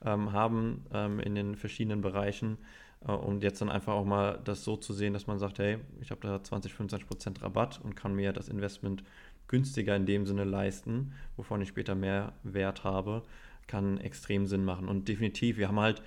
[0.04, 2.58] ähm, haben ähm, in den verschiedenen Bereichen.
[3.06, 5.78] Äh, und jetzt dann einfach auch mal das so zu sehen, dass man sagt, hey,
[6.00, 9.02] ich habe da 20, 25 Prozent Rabatt und kann mir das Investment
[9.48, 13.22] günstiger in dem Sinne leisten, wovon ich später mehr Wert habe,
[13.66, 14.88] kann extrem Sinn machen.
[14.88, 16.02] Und definitiv, wir haben halt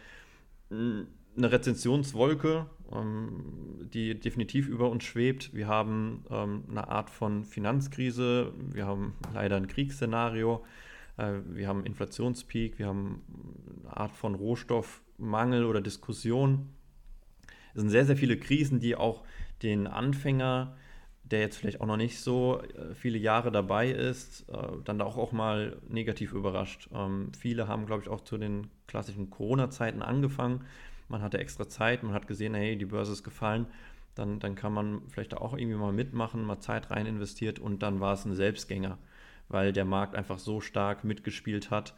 [0.69, 1.07] eine
[1.51, 2.67] Rezensionswolke,
[3.93, 5.53] die definitiv über uns schwebt.
[5.53, 10.65] Wir haben ähm, eine Art von Finanzkrise, wir haben leider ein Kriegsszenario,
[11.17, 13.21] äh, wir haben Inflationspeak, wir haben
[13.83, 16.69] eine Art von Rohstoffmangel oder Diskussion.
[17.73, 19.23] Es sind sehr, sehr viele Krisen, die auch
[19.63, 20.75] den Anfänger,
[21.23, 25.17] der jetzt vielleicht auch noch nicht so äh, viele Jahre dabei ist, äh, dann auch,
[25.17, 26.89] auch mal negativ überrascht.
[26.93, 30.65] Ähm, viele haben, glaube ich, auch zu den klassischen Corona-Zeiten angefangen.
[31.11, 33.67] Man hatte extra Zeit, man hat gesehen, hey, die Börse ist gefallen.
[34.15, 37.99] Dann, dann kann man vielleicht auch irgendwie mal mitmachen, mal Zeit rein investiert und dann
[37.99, 38.97] war es ein Selbstgänger,
[39.47, 41.93] weil der Markt einfach so stark mitgespielt hat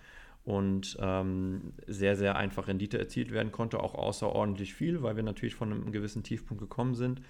[0.45, 5.55] und ähm, sehr, sehr einfach Rendite erzielt werden konnte, auch außerordentlich viel, weil wir natürlich
[5.55, 7.21] von einem gewissen Tiefpunkt gekommen sind.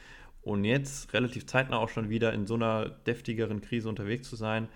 [0.41, 4.67] Und jetzt relativ zeitnah auch schon wieder in so einer deftigeren Krise unterwegs zu sein,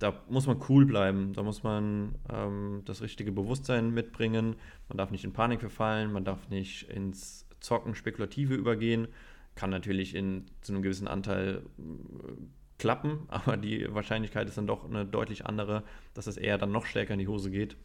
[0.00, 4.56] da muss man cool bleiben, da muss man ähm, das richtige Bewusstsein mitbringen,
[4.88, 9.08] man darf nicht in Panik verfallen, man darf nicht ins Zocken, Spekulative übergehen,
[9.54, 12.32] kann natürlich in, zu einem gewissen Anteil äh,
[12.78, 15.84] klappen, aber die Wahrscheinlichkeit ist dann doch eine deutlich andere,
[16.14, 17.76] dass es eher dann noch stärker in die Hose geht.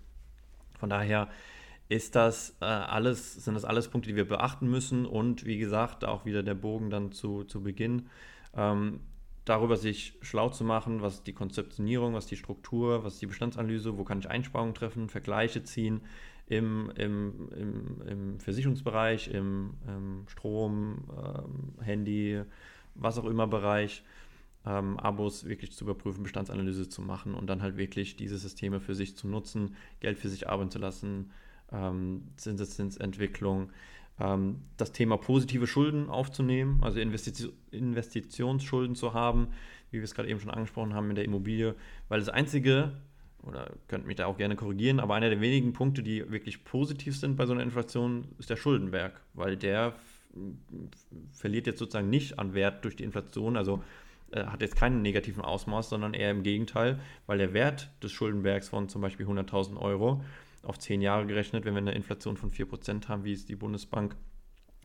[0.79, 1.27] Von daher
[1.89, 6.05] ist das äh, alles, sind das alles Punkte, die wir beachten müssen und wie gesagt,
[6.05, 8.07] auch wieder der Bogen dann zu, zu Beginn.
[8.55, 9.01] Ähm,
[9.45, 14.03] darüber sich schlau zu machen, was die Konzeptionierung, was die Struktur, was die Bestandsanalyse, wo
[14.03, 16.01] kann ich Einsparungen treffen, Vergleiche ziehen
[16.47, 22.41] im, im, im, im Versicherungsbereich, im, im Strom, ähm, Handy,
[22.95, 24.03] was auch immer Bereich,
[24.65, 28.95] ähm, Abos wirklich zu überprüfen, Bestandsanalyse zu machen und dann halt wirklich diese Systeme für
[28.95, 31.31] sich zu nutzen, Geld für sich arbeiten zu lassen,
[31.71, 33.71] ähm, Zinseszinsentwicklung,
[34.19, 39.47] ähm, das Thema positive Schulden aufzunehmen, also Investition, Investitionsschulden zu haben,
[39.91, 41.75] wie wir es gerade eben schon angesprochen haben in der Immobilie,
[42.09, 42.93] weil das einzige,
[43.43, 47.17] oder könnt mich da auch gerne korrigieren, aber einer der wenigen Punkte, die wirklich positiv
[47.17, 49.93] sind bei so einer Inflation, ist der Schuldenberg, weil der
[51.31, 53.83] verliert jetzt sozusagen nicht an Wert durch die Inflation, also
[54.31, 58.69] äh, hat jetzt keinen negativen Ausmaß, sondern eher im Gegenteil, weil der Wert des Schuldenbergs
[58.69, 60.21] von zum Beispiel 100.000 Euro
[60.65, 64.15] auf zehn Jahre gerechnet, wenn wir eine Inflation von 4% haben, wie es die Bundesbank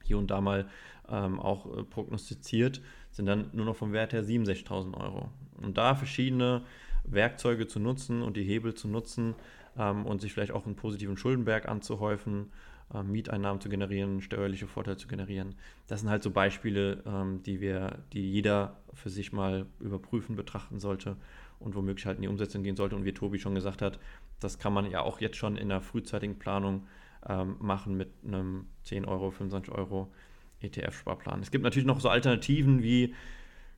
[0.03, 0.69] hier und da mal
[1.09, 5.31] ähm, auch äh, prognostiziert, sind dann nur noch vom Wert her 67.000 Euro.
[5.61, 6.63] Und da verschiedene
[7.05, 9.35] Werkzeuge zu nutzen und die Hebel zu nutzen
[9.77, 12.53] ähm, und sich vielleicht auch einen positiven Schuldenberg anzuhäufen,
[12.95, 15.55] äh, Mieteinnahmen zu generieren, steuerliche Vorteile zu generieren.
[15.87, 20.79] Das sind halt so Beispiele, ähm, die wir, die jeder für sich mal überprüfen, betrachten
[20.79, 21.17] sollte
[21.59, 22.97] und womöglich halt in die Umsetzung gehen sollte.
[22.97, 23.99] Und wie Tobi schon gesagt hat,
[24.41, 26.87] das kann man ja auch jetzt schon in der frühzeitigen Planung
[27.29, 30.13] ähm, machen mit einem 10 Euro, 25 Euro
[30.61, 31.41] ETF-Sparplan.
[31.41, 33.15] Es gibt natürlich noch so Alternativen wie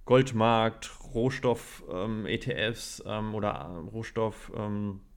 [0.05, 5.12] Goldmarkt, Rohstoff-ETFs ähm, ähm, oder äh, Rohstoff-Investitionsmöglichkeiten.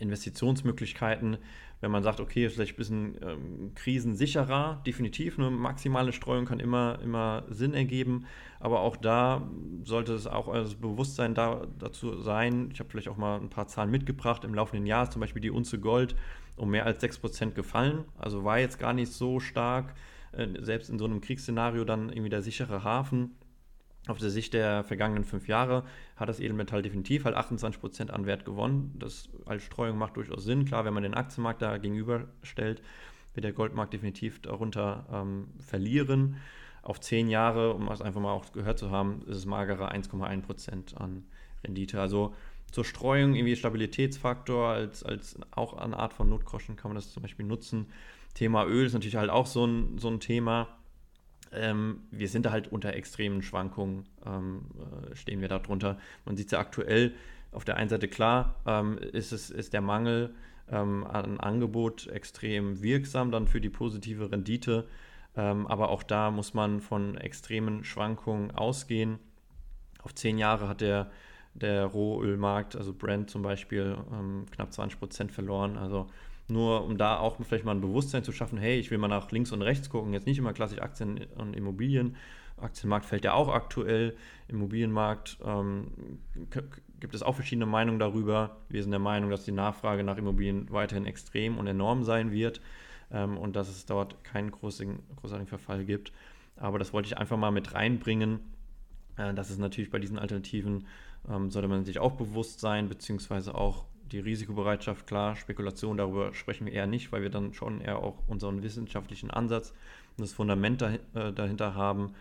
[0.00, 1.38] Ähm,
[1.80, 6.98] wenn man sagt, okay, vielleicht ein bisschen ähm, krisensicherer, definitiv, eine maximale Streuung kann immer,
[7.02, 8.24] immer Sinn ergeben,
[8.60, 9.46] aber auch da
[9.84, 13.66] sollte es auch das Bewusstsein da, dazu sein, ich habe vielleicht auch mal ein paar
[13.66, 16.16] Zahlen mitgebracht, im laufenden Jahr ist zum Beispiel die Unze Gold
[16.56, 19.94] um mehr als 6% gefallen, also war jetzt gar nicht so stark,
[20.32, 23.36] äh, selbst in so einem Kriegsszenario dann irgendwie der sichere Hafen
[24.08, 25.84] auf der Sicht der vergangenen fünf Jahre
[26.16, 28.94] hat das Edelmetall definitiv halt 28% an Wert gewonnen.
[28.98, 30.64] Das als Streuung macht durchaus Sinn.
[30.64, 32.82] Klar, wenn man den Aktienmarkt da gegenüberstellt,
[33.34, 36.36] wird der Goldmarkt definitiv darunter ähm, verlieren.
[36.82, 40.96] Auf zehn Jahre, um es einfach mal auch gehört zu haben, ist es magere 1,1%
[40.96, 41.24] an
[41.64, 42.00] Rendite.
[42.00, 42.32] Also
[42.70, 47.22] zur Streuung irgendwie Stabilitätsfaktor als, als auch eine Art von Notgroschen kann man das zum
[47.22, 47.86] Beispiel nutzen.
[48.34, 50.68] Thema Öl ist natürlich halt auch so ein, so ein Thema
[51.52, 54.66] ähm, wir sind da halt unter extremen Schwankungen, ähm,
[55.10, 55.98] äh, stehen wir da drunter.
[56.24, 57.14] Man sieht es ja aktuell
[57.52, 60.34] auf der einen Seite klar, ähm, ist, es, ist der Mangel
[60.70, 64.86] ähm, an Angebot extrem wirksam dann für die positive Rendite.
[65.36, 69.18] Ähm, aber auch da muss man von extremen Schwankungen ausgehen.
[70.02, 71.10] Auf zehn Jahre hat der,
[71.60, 75.76] der Rohölmarkt, also Brent zum Beispiel, ähm, knapp 20 Prozent verloren.
[75.76, 76.06] Also
[76.48, 79.30] nur um da auch vielleicht mal ein Bewusstsein zu schaffen, hey, ich will mal nach
[79.32, 82.16] links und rechts gucken, jetzt nicht immer klassisch Aktien und Immobilien.
[82.58, 84.16] Aktienmarkt fällt ja auch aktuell,
[84.48, 85.88] Immobilienmarkt ähm,
[87.00, 88.56] gibt es auch verschiedene Meinungen darüber.
[88.68, 92.60] Wir sind der Meinung, dass die Nachfrage nach Immobilien weiterhin extrem und enorm sein wird
[93.10, 96.12] ähm, und dass es dort keinen großen, großartigen Verfall gibt.
[96.56, 98.40] Aber das wollte ich einfach mal mit reinbringen.
[99.16, 100.86] Äh, dass es natürlich bei diesen Alternativen
[101.28, 106.66] ähm, sollte man sich auch bewusst sein, beziehungsweise auch die Risikobereitschaft, klar, Spekulation, darüber sprechen
[106.66, 109.70] wir eher nicht, weil wir dann schon eher auch unseren wissenschaftlichen Ansatz
[110.16, 112.12] und das Fundament äh, dahinter haben.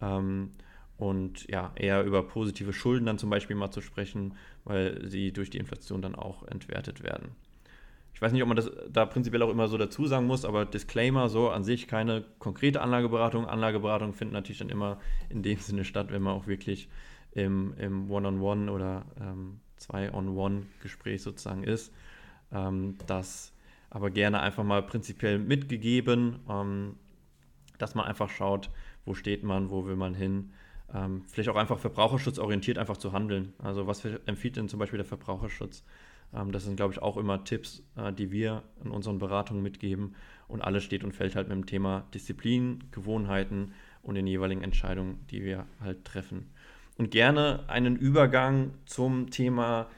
[0.00, 0.50] Ähm,
[0.98, 5.50] und ja, eher über positive Schulden dann zum Beispiel mal zu sprechen, weil sie durch
[5.50, 7.30] die Inflation dann auch entwertet werden.
[8.14, 10.64] Ich weiß nicht, ob man das da prinzipiell auch immer so dazu sagen muss, aber
[10.64, 13.46] Disclaimer, so an sich keine konkrete Anlageberatung.
[13.46, 16.88] Anlageberatung findet natürlich dann immer in dem Sinne statt, wenn man auch wirklich
[17.32, 21.92] im, im One-on-One -on -One oder ähm, Zwei-on-One-Gespräch sozusagen ist.
[22.52, 23.52] Ähm, das
[23.90, 26.96] aber gerne einfach mal prinzipiell mitgegeben, ähm,
[27.78, 28.70] dass man einfach schaut,
[29.04, 30.52] wo steht man, wo will man hin.
[30.94, 33.54] Ähm, vielleicht auch einfach verbraucherschutzorientiert einfach zu handeln.
[33.58, 35.84] Also was empfiehlt denn zum Beispiel der Verbraucherschutz?
[36.34, 40.14] Ähm, das sind, glaube ich, auch immer Tipps, äh, die wir in unseren Beratungen mitgeben.
[40.48, 45.26] Und alles steht und fällt halt mit dem Thema Disziplin, Gewohnheiten und den jeweiligen Entscheidungen,
[45.30, 46.50] die wir halt treffen
[46.98, 49.88] und gerne einen Übergang zum Thema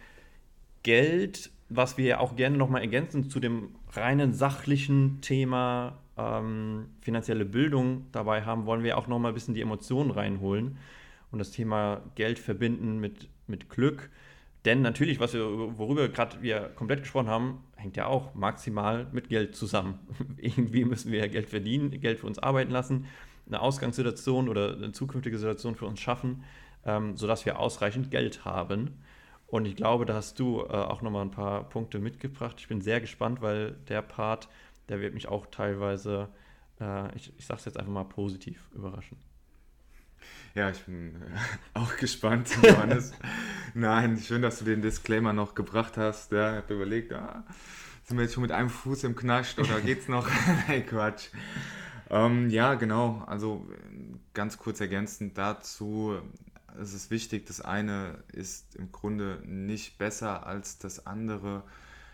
[0.83, 8.07] Geld, was wir auch gerne nochmal ergänzen zu dem reinen sachlichen Thema ähm, finanzielle Bildung
[8.13, 10.79] dabei haben, wollen wir auch nochmal ein bisschen die Emotionen reinholen
[11.31, 14.11] und das Thema Geld verbinden mit, mit Glück.
[14.65, 15.45] Denn natürlich, was wir,
[15.79, 19.99] worüber gerade wir komplett gesprochen haben, hängt ja auch maximal mit Geld zusammen.
[20.39, 23.07] Irgendwie müssen wir ja Geld verdienen, Geld für uns arbeiten lassen,
[23.47, 26.45] eine Ausgangssituation oder eine zukünftige Situation für uns schaffen
[26.85, 29.03] ähm, sodass wir ausreichend Geld haben.
[29.47, 32.57] Und ich glaube, da hast du äh, auch nochmal ein paar Punkte mitgebracht.
[32.59, 34.49] Ich bin sehr gespannt, weil der Part,
[34.89, 36.29] der wird mich auch teilweise,
[36.81, 39.19] äh, ich, ich sage es jetzt einfach mal positiv überraschen.
[40.55, 41.19] Ja, ich bin äh,
[41.79, 43.13] auch gespannt, Johannes.
[43.75, 46.33] Nein, schön, dass du den Disclaimer noch gebracht hast.
[46.33, 47.45] Ja, ich habe überlegt, ah,
[48.05, 50.29] sind wir jetzt schon mit einem Fuß im Knast oder geht's noch?
[50.69, 51.29] Nein, Quatsch.
[52.11, 53.25] Ähm, ja, genau.
[53.27, 53.67] Also
[54.33, 56.19] ganz kurz ergänzend dazu,
[56.81, 61.63] es ist wichtig, das eine ist im Grunde nicht besser als das andere,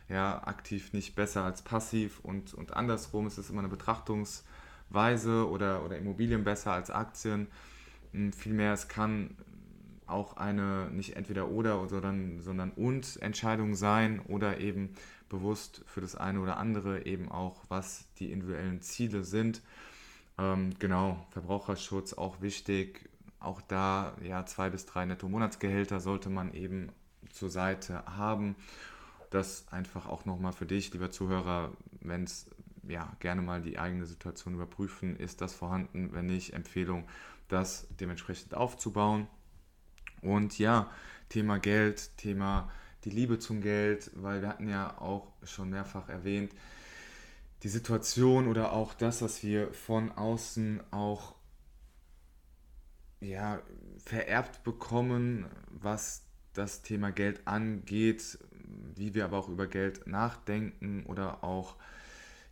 [0.09, 5.85] ja, aktiv nicht besser als passiv und, und andersrum ist es immer eine Betrachtungsweise oder,
[5.85, 7.46] oder Immobilien besser als Aktien.
[8.12, 9.37] Hm, vielmehr, es kann
[10.07, 14.94] auch eine nicht entweder oder, sondern, sondern und Entscheidung sein oder eben
[15.29, 19.62] bewusst für das eine oder andere eben auch, was die individuellen Ziele sind.
[20.38, 23.10] Ähm, genau, Verbraucherschutz auch wichtig,
[23.40, 26.92] auch da, ja, zwei bis drei Netto-Monatsgehälter sollte man eben
[27.33, 28.55] zur Seite haben.
[29.31, 32.46] Das einfach auch nochmal für dich, lieber Zuhörer, wenn es
[32.87, 37.07] ja, gerne mal die eigene Situation überprüfen, ist das vorhanden, wenn nicht, Empfehlung,
[37.48, 39.26] das dementsprechend aufzubauen.
[40.22, 40.90] Und ja,
[41.29, 42.70] Thema Geld, Thema
[43.05, 46.53] die Liebe zum Geld, weil wir hatten ja auch schon mehrfach erwähnt,
[47.62, 51.35] die Situation oder auch das, was wir von außen auch
[53.21, 53.61] ja,
[54.05, 58.39] vererbt bekommen, was das Thema Geld angeht,
[58.95, 61.77] wie wir aber auch über Geld nachdenken oder auch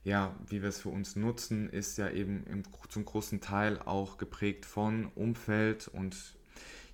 [0.04, 4.16] ja, wie wir es für uns nutzen, ist ja eben im, zum großen Teil auch
[4.16, 5.88] geprägt von Umfeld.
[5.88, 6.16] Und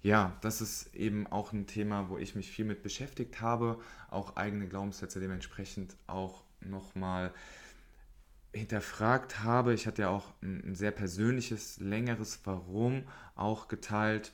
[0.03, 3.79] ja, das ist eben auch ein Thema, wo ich mich viel mit beschäftigt habe,
[4.11, 7.33] auch eigene Glaubenssätze dementsprechend auch nochmal
[8.55, 9.75] hinterfragt habe.
[9.75, 14.33] Ich hatte ja auch ein sehr persönliches, längeres Warum auch geteilt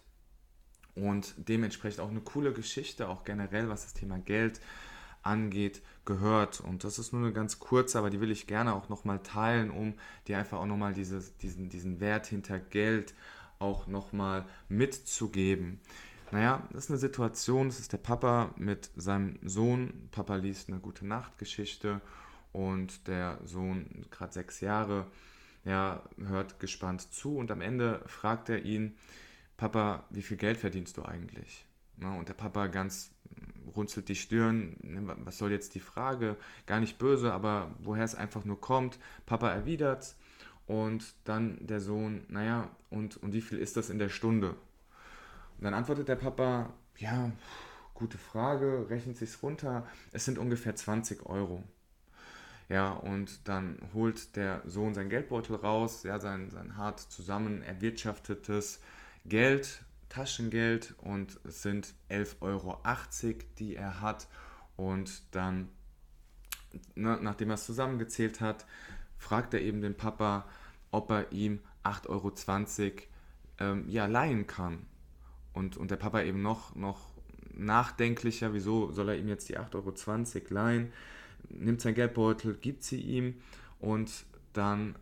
[0.94, 4.60] und dementsprechend auch eine coole Geschichte, auch generell, was das Thema Geld
[5.22, 6.60] angeht, gehört.
[6.60, 9.70] Und das ist nur eine ganz kurze, aber die will ich gerne auch nochmal teilen,
[9.70, 9.94] um
[10.26, 13.14] dir einfach auch nochmal diesen, diesen Wert hinter Geld
[13.58, 15.80] auch nochmal mitzugeben.
[16.32, 20.08] Naja, das ist eine Situation, das ist der Papa mit seinem Sohn.
[20.12, 22.00] Papa liest eine gute Nachtgeschichte
[22.52, 25.06] und der Sohn, gerade sechs Jahre,
[25.64, 28.96] ja, hört gespannt zu und am Ende fragt er ihn,
[29.56, 31.66] Papa, wie viel Geld verdienst du eigentlich?
[32.00, 33.10] Und der Papa ganz
[33.76, 36.36] runzelt die Stirn, ne, was soll jetzt die Frage?
[36.66, 38.98] Gar nicht böse, aber woher es einfach nur kommt.
[39.26, 40.16] Papa erwidert
[40.66, 44.50] und dann der Sohn, naja, und, und wie viel ist das in der Stunde?
[45.58, 47.30] Und dann antwortet der Papa, ja,
[47.94, 51.62] gute Frage, rechnet sich's runter, es sind ungefähr 20 Euro.
[52.70, 58.80] Ja, und dann holt der Sohn sein Geldbeutel raus, ja, sein, sein hart zusammen erwirtschaftetes
[59.26, 62.78] Geld, Taschengeld und es sind 11,80 Euro,
[63.58, 64.28] die er hat.
[64.76, 65.68] Und dann,
[66.94, 68.66] ne, nachdem er es zusammengezählt hat,
[69.18, 70.46] fragt er eben den Papa,
[70.92, 72.32] ob er ihm 8,20 Euro
[73.58, 74.86] ähm, ja, leihen kann.
[75.52, 77.00] Und, und der Papa eben noch, noch
[77.52, 80.92] nachdenklicher, wieso soll er ihm jetzt die 8,20 Euro leihen,
[81.48, 83.34] nimmt sein Geldbeutel, gibt sie ihm
[83.78, 84.96] und dann,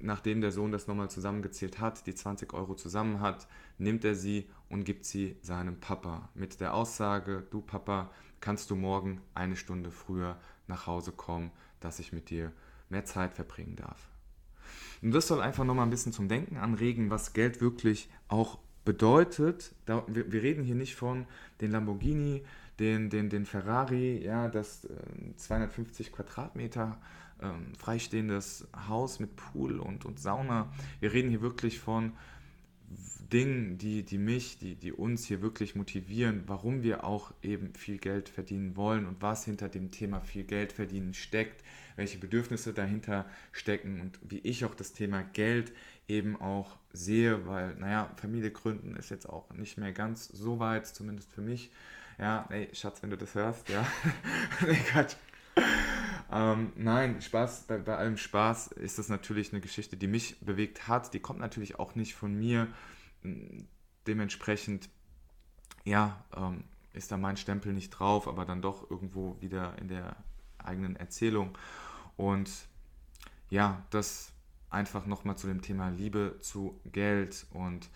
[0.00, 4.48] nachdem der Sohn das nochmal zusammengezählt hat, die 20 Euro zusammen hat, nimmt er sie
[4.68, 8.10] und gibt sie seinem Papa mit der Aussage, du Papa,
[8.40, 12.52] kannst du morgen eine Stunde früher nach Hause kommen, dass ich mit dir
[12.88, 14.08] mehr Zeit verbringen darf.
[15.00, 19.74] Und das soll einfach nochmal ein bisschen zum Denken anregen, was Geld wirklich auch bedeutet.
[19.86, 21.26] Wir, reden hier nicht von
[21.60, 22.44] den Lamborghini,
[22.82, 27.00] den, den, den Ferrari, ja, das äh, 250 Quadratmeter
[27.38, 27.46] äh,
[27.78, 30.72] freistehendes Haus mit Pool und, und Sauna.
[30.98, 32.12] Wir reden hier wirklich von
[33.32, 37.98] Dingen, die, die mich, die, die uns hier wirklich motivieren, warum wir auch eben viel
[37.98, 41.62] Geld verdienen wollen und was hinter dem Thema viel Geld verdienen steckt,
[41.94, 45.72] welche Bedürfnisse dahinter stecken und wie ich auch das Thema Geld
[46.08, 50.88] eben auch sehe, weil, naja, Familie gründen ist jetzt auch nicht mehr ganz so weit,
[50.88, 51.70] zumindest für mich.
[52.22, 53.84] Ja, ey, Schatz, wenn du das hörst, ja.
[54.64, 55.16] nee, Quatsch.
[56.30, 60.86] Ähm, nein, Spaß, bei, bei allem Spaß ist das natürlich eine Geschichte, die mich bewegt
[60.86, 61.14] hat.
[61.14, 62.68] Die kommt natürlich auch nicht von mir.
[64.06, 64.88] Dementsprechend,
[65.82, 70.14] ja, ähm, ist da mein Stempel nicht drauf, aber dann doch irgendwo wieder in der
[70.58, 71.58] eigenen Erzählung.
[72.16, 72.52] Und
[73.50, 74.30] ja, das
[74.70, 77.46] einfach nochmal zu dem Thema Liebe zu Geld.
[77.50, 77.88] Und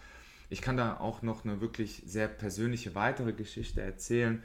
[0.49, 4.43] ich kann da auch noch eine wirklich sehr persönliche weitere Geschichte erzählen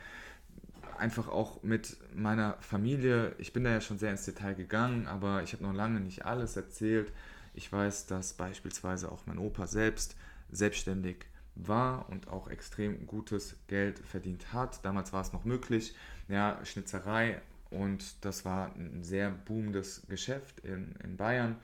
[1.01, 3.35] einfach auch mit meiner Familie.
[3.39, 6.25] Ich bin da ja schon sehr ins Detail gegangen, aber ich habe noch lange nicht
[6.25, 7.11] alles erzählt.
[7.53, 10.15] Ich weiß, dass beispielsweise auch mein Opa selbst
[10.51, 14.85] selbstständig war und auch extrem gutes Geld verdient hat.
[14.85, 15.95] Damals war es noch möglich,
[16.29, 21.57] ja, Schnitzerei und das war ein sehr boomendes Geschäft in, in Bayern.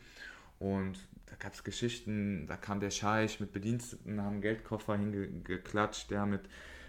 [0.60, 0.98] Und
[1.28, 6.42] da gab es Geschichten, da kam der Scheich mit Bediensteten, haben Geldkoffer hingeklatscht, ja, mit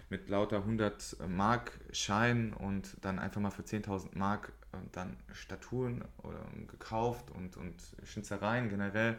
[0.09, 6.03] mit lauter 100 Mark Scheinen und dann einfach mal für 10.000 Mark äh, dann Statuen
[6.23, 9.17] oder, gekauft und, und Schnitzereien generell.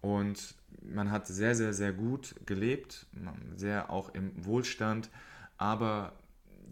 [0.00, 3.06] Und man hat sehr, sehr, sehr gut gelebt,
[3.56, 5.08] sehr auch im Wohlstand,
[5.56, 6.12] aber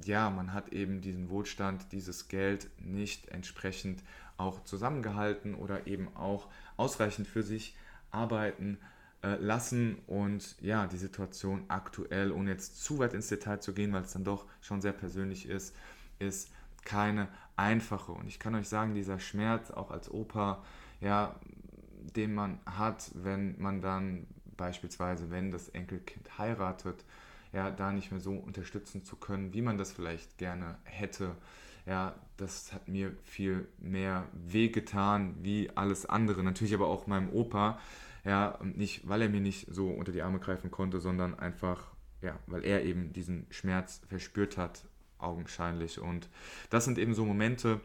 [0.06, 4.02] ja, man hat eben diesen Wohlstand, dieses Geld nicht entsprechend
[4.36, 7.76] auch zusammengehalten oder eben auch ausreichend für sich
[8.10, 8.78] arbeiten
[9.22, 13.92] äh, lassen und ja, die Situation aktuell, ohne jetzt zu weit ins Detail zu gehen,
[13.92, 15.74] weil es dann doch schon sehr persönlich ist,
[16.18, 16.50] ist
[16.84, 18.12] keine einfache.
[18.12, 20.62] Und ich kann euch sagen, dieser Schmerz auch als Opa,
[21.00, 21.36] ja,
[22.16, 27.04] den man hat, wenn man dann beispielsweise, wenn das Enkelkind heiratet,
[27.52, 31.36] ja, da nicht mehr so unterstützen zu können, wie man das vielleicht gerne hätte.
[31.86, 36.42] Ja, das hat mir viel mehr wehgetan wie alles andere.
[36.42, 37.78] Natürlich aber auch meinem Opa,
[38.24, 41.88] ja, nicht, weil er mir nicht so unter die Arme greifen konnte, sondern einfach,
[42.20, 44.84] ja, weil er eben diesen Schmerz verspürt hat,
[45.18, 45.98] augenscheinlich.
[45.98, 46.28] Und
[46.70, 47.80] das sind eben so Momente,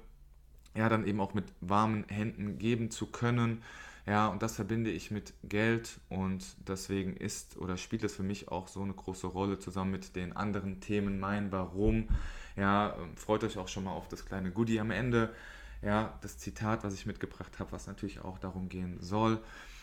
[0.76, 3.64] ja, dann eben auch mit warmen Händen geben zu können.
[4.08, 8.48] Ja, und das verbinde ich mit Geld und deswegen ist oder spielt es für mich
[8.48, 12.08] auch so eine große Rolle zusammen mit den anderen Themen, mein Warum.
[12.56, 15.34] Ja, freut euch auch schon mal auf das kleine Goodie am Ende.
[15.82, 19.40] ja, das Zitat, was ich mitgebracht habe, was natürlich auch darum gehen soll.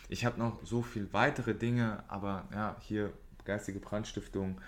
[0.09, 3.13] Ich habe noch so viel weitere Dinge, aber ja, hier
[3.45, 4.59] geistige Brandstiftung.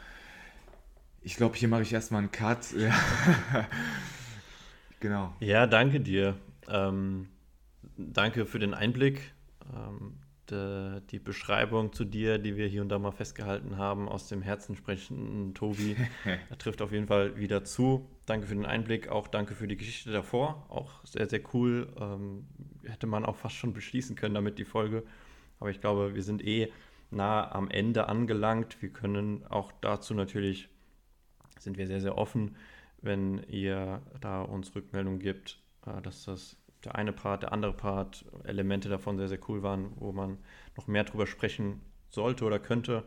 [1.21, 2.71] Ich glaube, hier mache ich erstmal einen Cut.
[2.77, 2.93] Ja.
[4.99, 5.33] genau.
[5.39, 6.37] Ja, danke dir.
[6.69, 7.27] Ähm,
[7.97, 9.33] danke für den Einblick.
[9.75, 10.17] Ähm,
[10.49, 14.41] de, die Beschreibung zu dir, die wir hier und da mal festgehalten haben, aus dem
[14.41, 15.95] Herzen sprechen, Tobi,
[16.57, 18.09] trifft auf jeden Fall wieder zu.
[18.25, 20.65] Danke für den Einblick, auch danke für die Geschichte davor.
[20.69, 21.93] Auch sehr, sehr cool.
[21.99, 22.47] Ähm,
[22.83, 25.03] hätte man auch fast schon beschließen können damit die Folge.
[25.59, 26.71] Aber ich glaube, wir sind eh
[27.09, 28.81] nah am Ende angelangt.
[28.81, 30.69] Wir können auch dazu natürlich,
[31.59, 32.55] sind wir sehr, sehr offen,
[33.01, 38.25] wenn ihr da uns Rückmeldung gibt, äh, dass das der eine Part, der andere Part,
[38.43, 40.37] Elemente davon sehr, sehr cool waren, wo man
[40.75, 43.03] noch mehr drüber sprechen sollte oder könnte,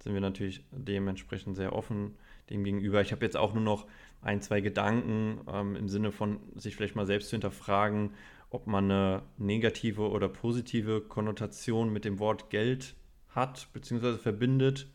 [0.00, 2.16] sind wir natürlich dementsprechend sehr offen
[2.50, 3.00] dem gegenüber.
[3.00, 3.86] Ich habe jetzt auch nur noch
[4.20, 8.12] ein, zwei Gedanken ähm, im Sinne von sich vielleicht mal selbst zu hinterfragen,
[8.50, 12.94] ob man eine negative oder positive Konnotation mit dem Wort Geld
[13.30, 14.86] hat, beziehungsweise verbindet,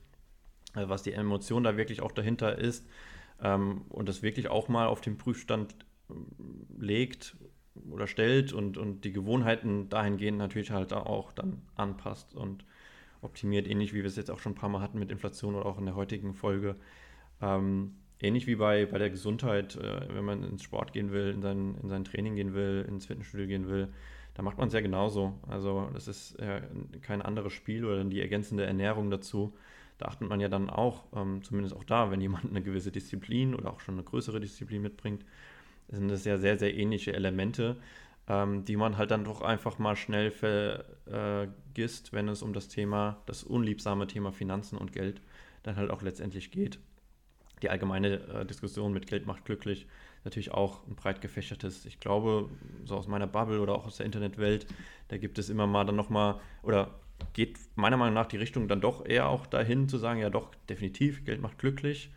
[0.75, 2.87] äh, was die Emotion da wirklich auch dahinter ist
[3.41, 5.75] ähm, und das wirklich auch mal auf den Prüfstand
[6.09, 6.13] äh,
[6.77, 7.35] legt
[7.91, 12.65] oder stellt und, und die Gewohnheiten dahingehend natürlich halt auch dann anpasst und
[13.21, 15.65] optimiert, ähnlich wie wir es jetzt auch schon ein paar Mal hatten mit Inflation oder
[15.65, 16.75] auch in der heutigen Folge.
[17.41, 21.41] Ähm, ähnlich wie bei, bei der Gesundheit, äh, wenn man ins Sport gehen will, in
[21.41, 23.89] sein, in sein Training gehen will, ins Fitnessstudio gehen will,
[24.35, 25.37] da macht man es ja genauso.
[25.47, 26.61] Also das ist ja
[27.01, 29.53] kein anderes Spiel oder die ergänzende Ernährung dazu.
[29.97, 33.53] Da achtet man ja dann auch, ähm, zumindest auch da, wenn jemand eine gewisse Disziplin
[33.53, 35.25] oder auch schon eine größere Disziplin mitbringt,
[35.91, 37.77] sind das ja sehr, sehr ähnliche Elemente,
[38.27, 43.21] ähm, die man halt dann doch einfach mal schnell vergisst, wenn es um das Thema,
[43.25, 45.21] das unliebsame Thema Finanzen und Geld
[45.63, 46.79] dann halt auch letztendlich geht.
[47.61, 49.87] Die allgemeine äh, Diskussion mit Geld macht glücklich,
[50.23, 51.85] natürlich auch ein breit gefächertes.
[51.85, 52.49] Ich glaube,
[52.85, 54.67] so aus meiner Bubble oder auch aus der Internetwelt,
[55.09, 56.99] da gibt es immer mal dann nochmal, oder
[57.33, 60.53] geht meiner Meinung nach die Richtung dann doch eher auch dahin zu sagen, ja doch,
[60.69, 62.11] definitiv, Geld macht glücklich.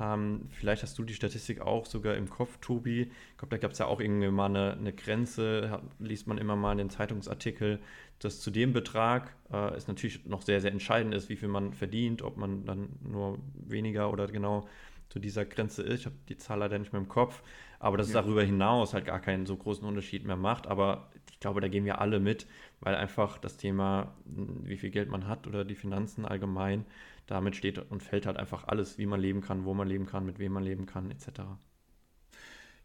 [0.00, 3.02] Ähm, vielleicht hast du die Statistik auch sogar im Kopf, Tobi.
[3.02, 6.38] Ich glaube, da gab es ja auch irgendwie mal eine, eine Grenze, hat, liest man
[6.38, 7.78] immer mal in den Zeitungsartikel,
[8.18, 11.72] dass zu dem Betrag äh, es natürlich noch sehr, sehr entscheidend ist, wie viel man
[11.74, 14.66] verdient, ob man dann nur weniger oder genau
[15.10, 16.00] zu dieser Grenze ist.
[16.00, 17.42] Ich habe die Zahl leider nicht mehr im Kopf,
[17.78, 18.18] aber dass ja.
[18.18, 20.66] es darüber hinaus halt gar keinen so großen Unterschied mehr macht.
[20.66, 22.48] Aber ich glaube, da gehen wir alle mit,
[22.80, 26.84] weil einfach das Thema, wie viel Geld man hat oder die Finanzen allgemein,
[27.26, 30.26] damit steht und fällt halt einfach alles, wie man leben kann, wo man leben kann,
[30.26, 31.42] mit wem man leben kann, etc.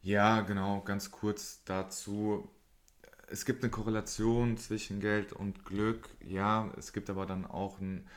[0.01, 2.49] Ja, genau, ganz kurz dazu.
[3.27, 6.09] Es gibt eine Korrelation zwischen Geld und Glück.
[6.25, 8.07] Ja, es gibt aber dann auch einen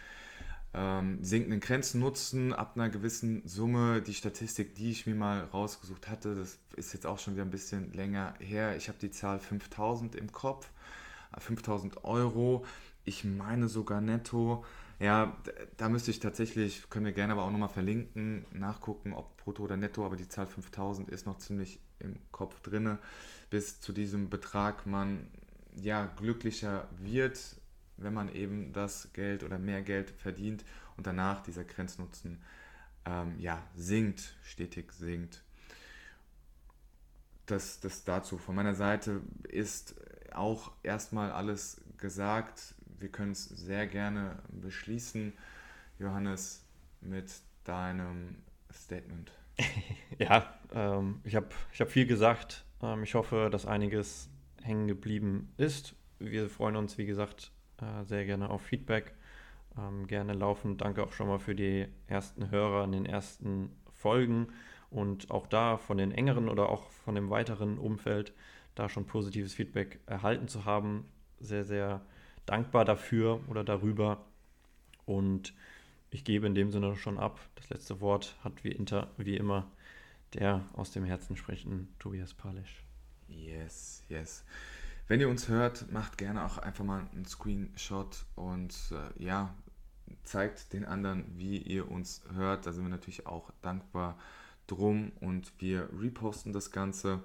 [0.74, 4.00] ähm, sinkenden Grenznutzen ab einer gewissen Summe.
[4.00, 7.50] Die Statistik, die ich mir mal rausgesucht hatte, das ist jetzt auch schon wieder ein
[7.50, 8.76] bisschen länger her.
[8.76, 10.70] Ich habe die Zahl 5000 im Kopf,
[11.36, 12.64] 5000 Euro.
[13.04, 14.64] Ich meine sogar netto.
[14.98, 15.36] Ja,
[15.76, 19.76] da müsste ich tatsächlich, können wir gerne aber auch nochmal verlinken, nachgucken, ob brutto oder
[19.76, 22.98] netto, aber die Zahl 5000 ist noch ziemlich im Kopf drinne.
[23.50, 25.26] Bis zu diesem Betrag man
[25.80, 27.56] ja glücklicher wird,
[27.96, 30.64] wenn man eben das Geld oder mehr Geld verdient
[30.96, 32.42] und danach dieser Grenznutzen
[33.04, 35.42] ähm, ja, sinkt, stetig sinkt.
[37.46, 38.38] Das, das dazu.
[38.38, 39.94] Von meiner Seite ist
[40.32, 45.32] auch erstmal alles gesagt wir können es sehr gerne beschließen,
[45.98, 46.64] Johannes,
[47.00, 47.30] mit
[47.64, 48.36] deinem
[48.72, 49.32] Statement.
[50.18, 52.64] ja, ähm, ich habe ich hab viel gesagt.
[52.80, 54.30] Ähm, ich hoffe, dass einiges
[54.62, 55.94] hängen geblieben ist.
[56.18, 59.14] Wir freuen uns, wie gesagt, äh, sehr gerne auf Feedback.
[59.76, 60.78] Ähm, gerne laufen.
[60.78, 64.48] Danke auch schon mal für die ersten Hörer in den ersten Folgen
[64.90, 68.32] und auch da von den engeren oder auch von dem weiteren Umfeld
[68.74, 71.04] da schon positives Feedback erhalten zu haben.
[71.40, 72.02] Sehr, sehr
[72.46, 74.24] dankbar dafür oder darüber.
[75.04, 75.54] Und
[76.10, 77.40] ich gebe in dem Sinne schon ab.
[77.56, 79.66] Das letzte Wort hat wie, inter, wie immer
[80.34, 82.82] der aus dem Herzen sprechende Tobias Palisch.
[83.28, 84.44] Yes, yes.
[85.08, 89.54] Wenn ihr uns hört, macht gerne auch einfach mal einen Screenshot und äh, ja,
[90.24, 92.66] zeigt den anderen, wie ihr uns hört.
[92.66, 94.18] Da sind wir natürlich auch dankbar
[94.66, 97.22] drum und wir reposten das Ganze.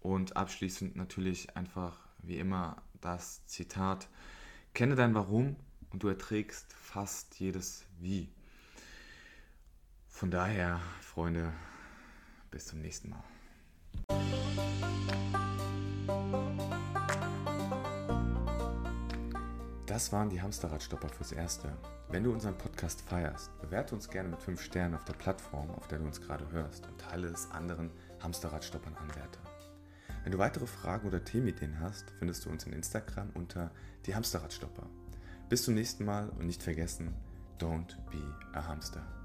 [0.00, 4.08] Und abschließend natürlich einfach wie immer das Zitat
[4.74, 5.56] Kenne dein Warum
[5.90, 8.28] und du erträgst fast jedes Wie.
[10.08, 11.52] Von daher, Freunde,
[12.50, 13.24] bis zum nächsten Mal.
[19.86, 21.76] Das waren die Hamsterradstopper fürs Erste.
[22.08, 25.88] Wenn du unseren Podcast feierst, bewerte uns gerne mit 5 Sternen auf der Plattform, auf
[25.88, 27.90] der du uns gerade hörst und teile es anderen
[28.20, 29.49] Hamsterradstoppern anwärter.
[30.22, 33.70] Wenn du weitere Fragen oder Themenideen hast, findest du uns in Instagram unter
[34.06, 34.86] die Hamsterradstopper.
[35.48, 37.14] Bis zum nächsten Mal und nicht vergessen,
[37.58, 39.19] don't be a Hamster.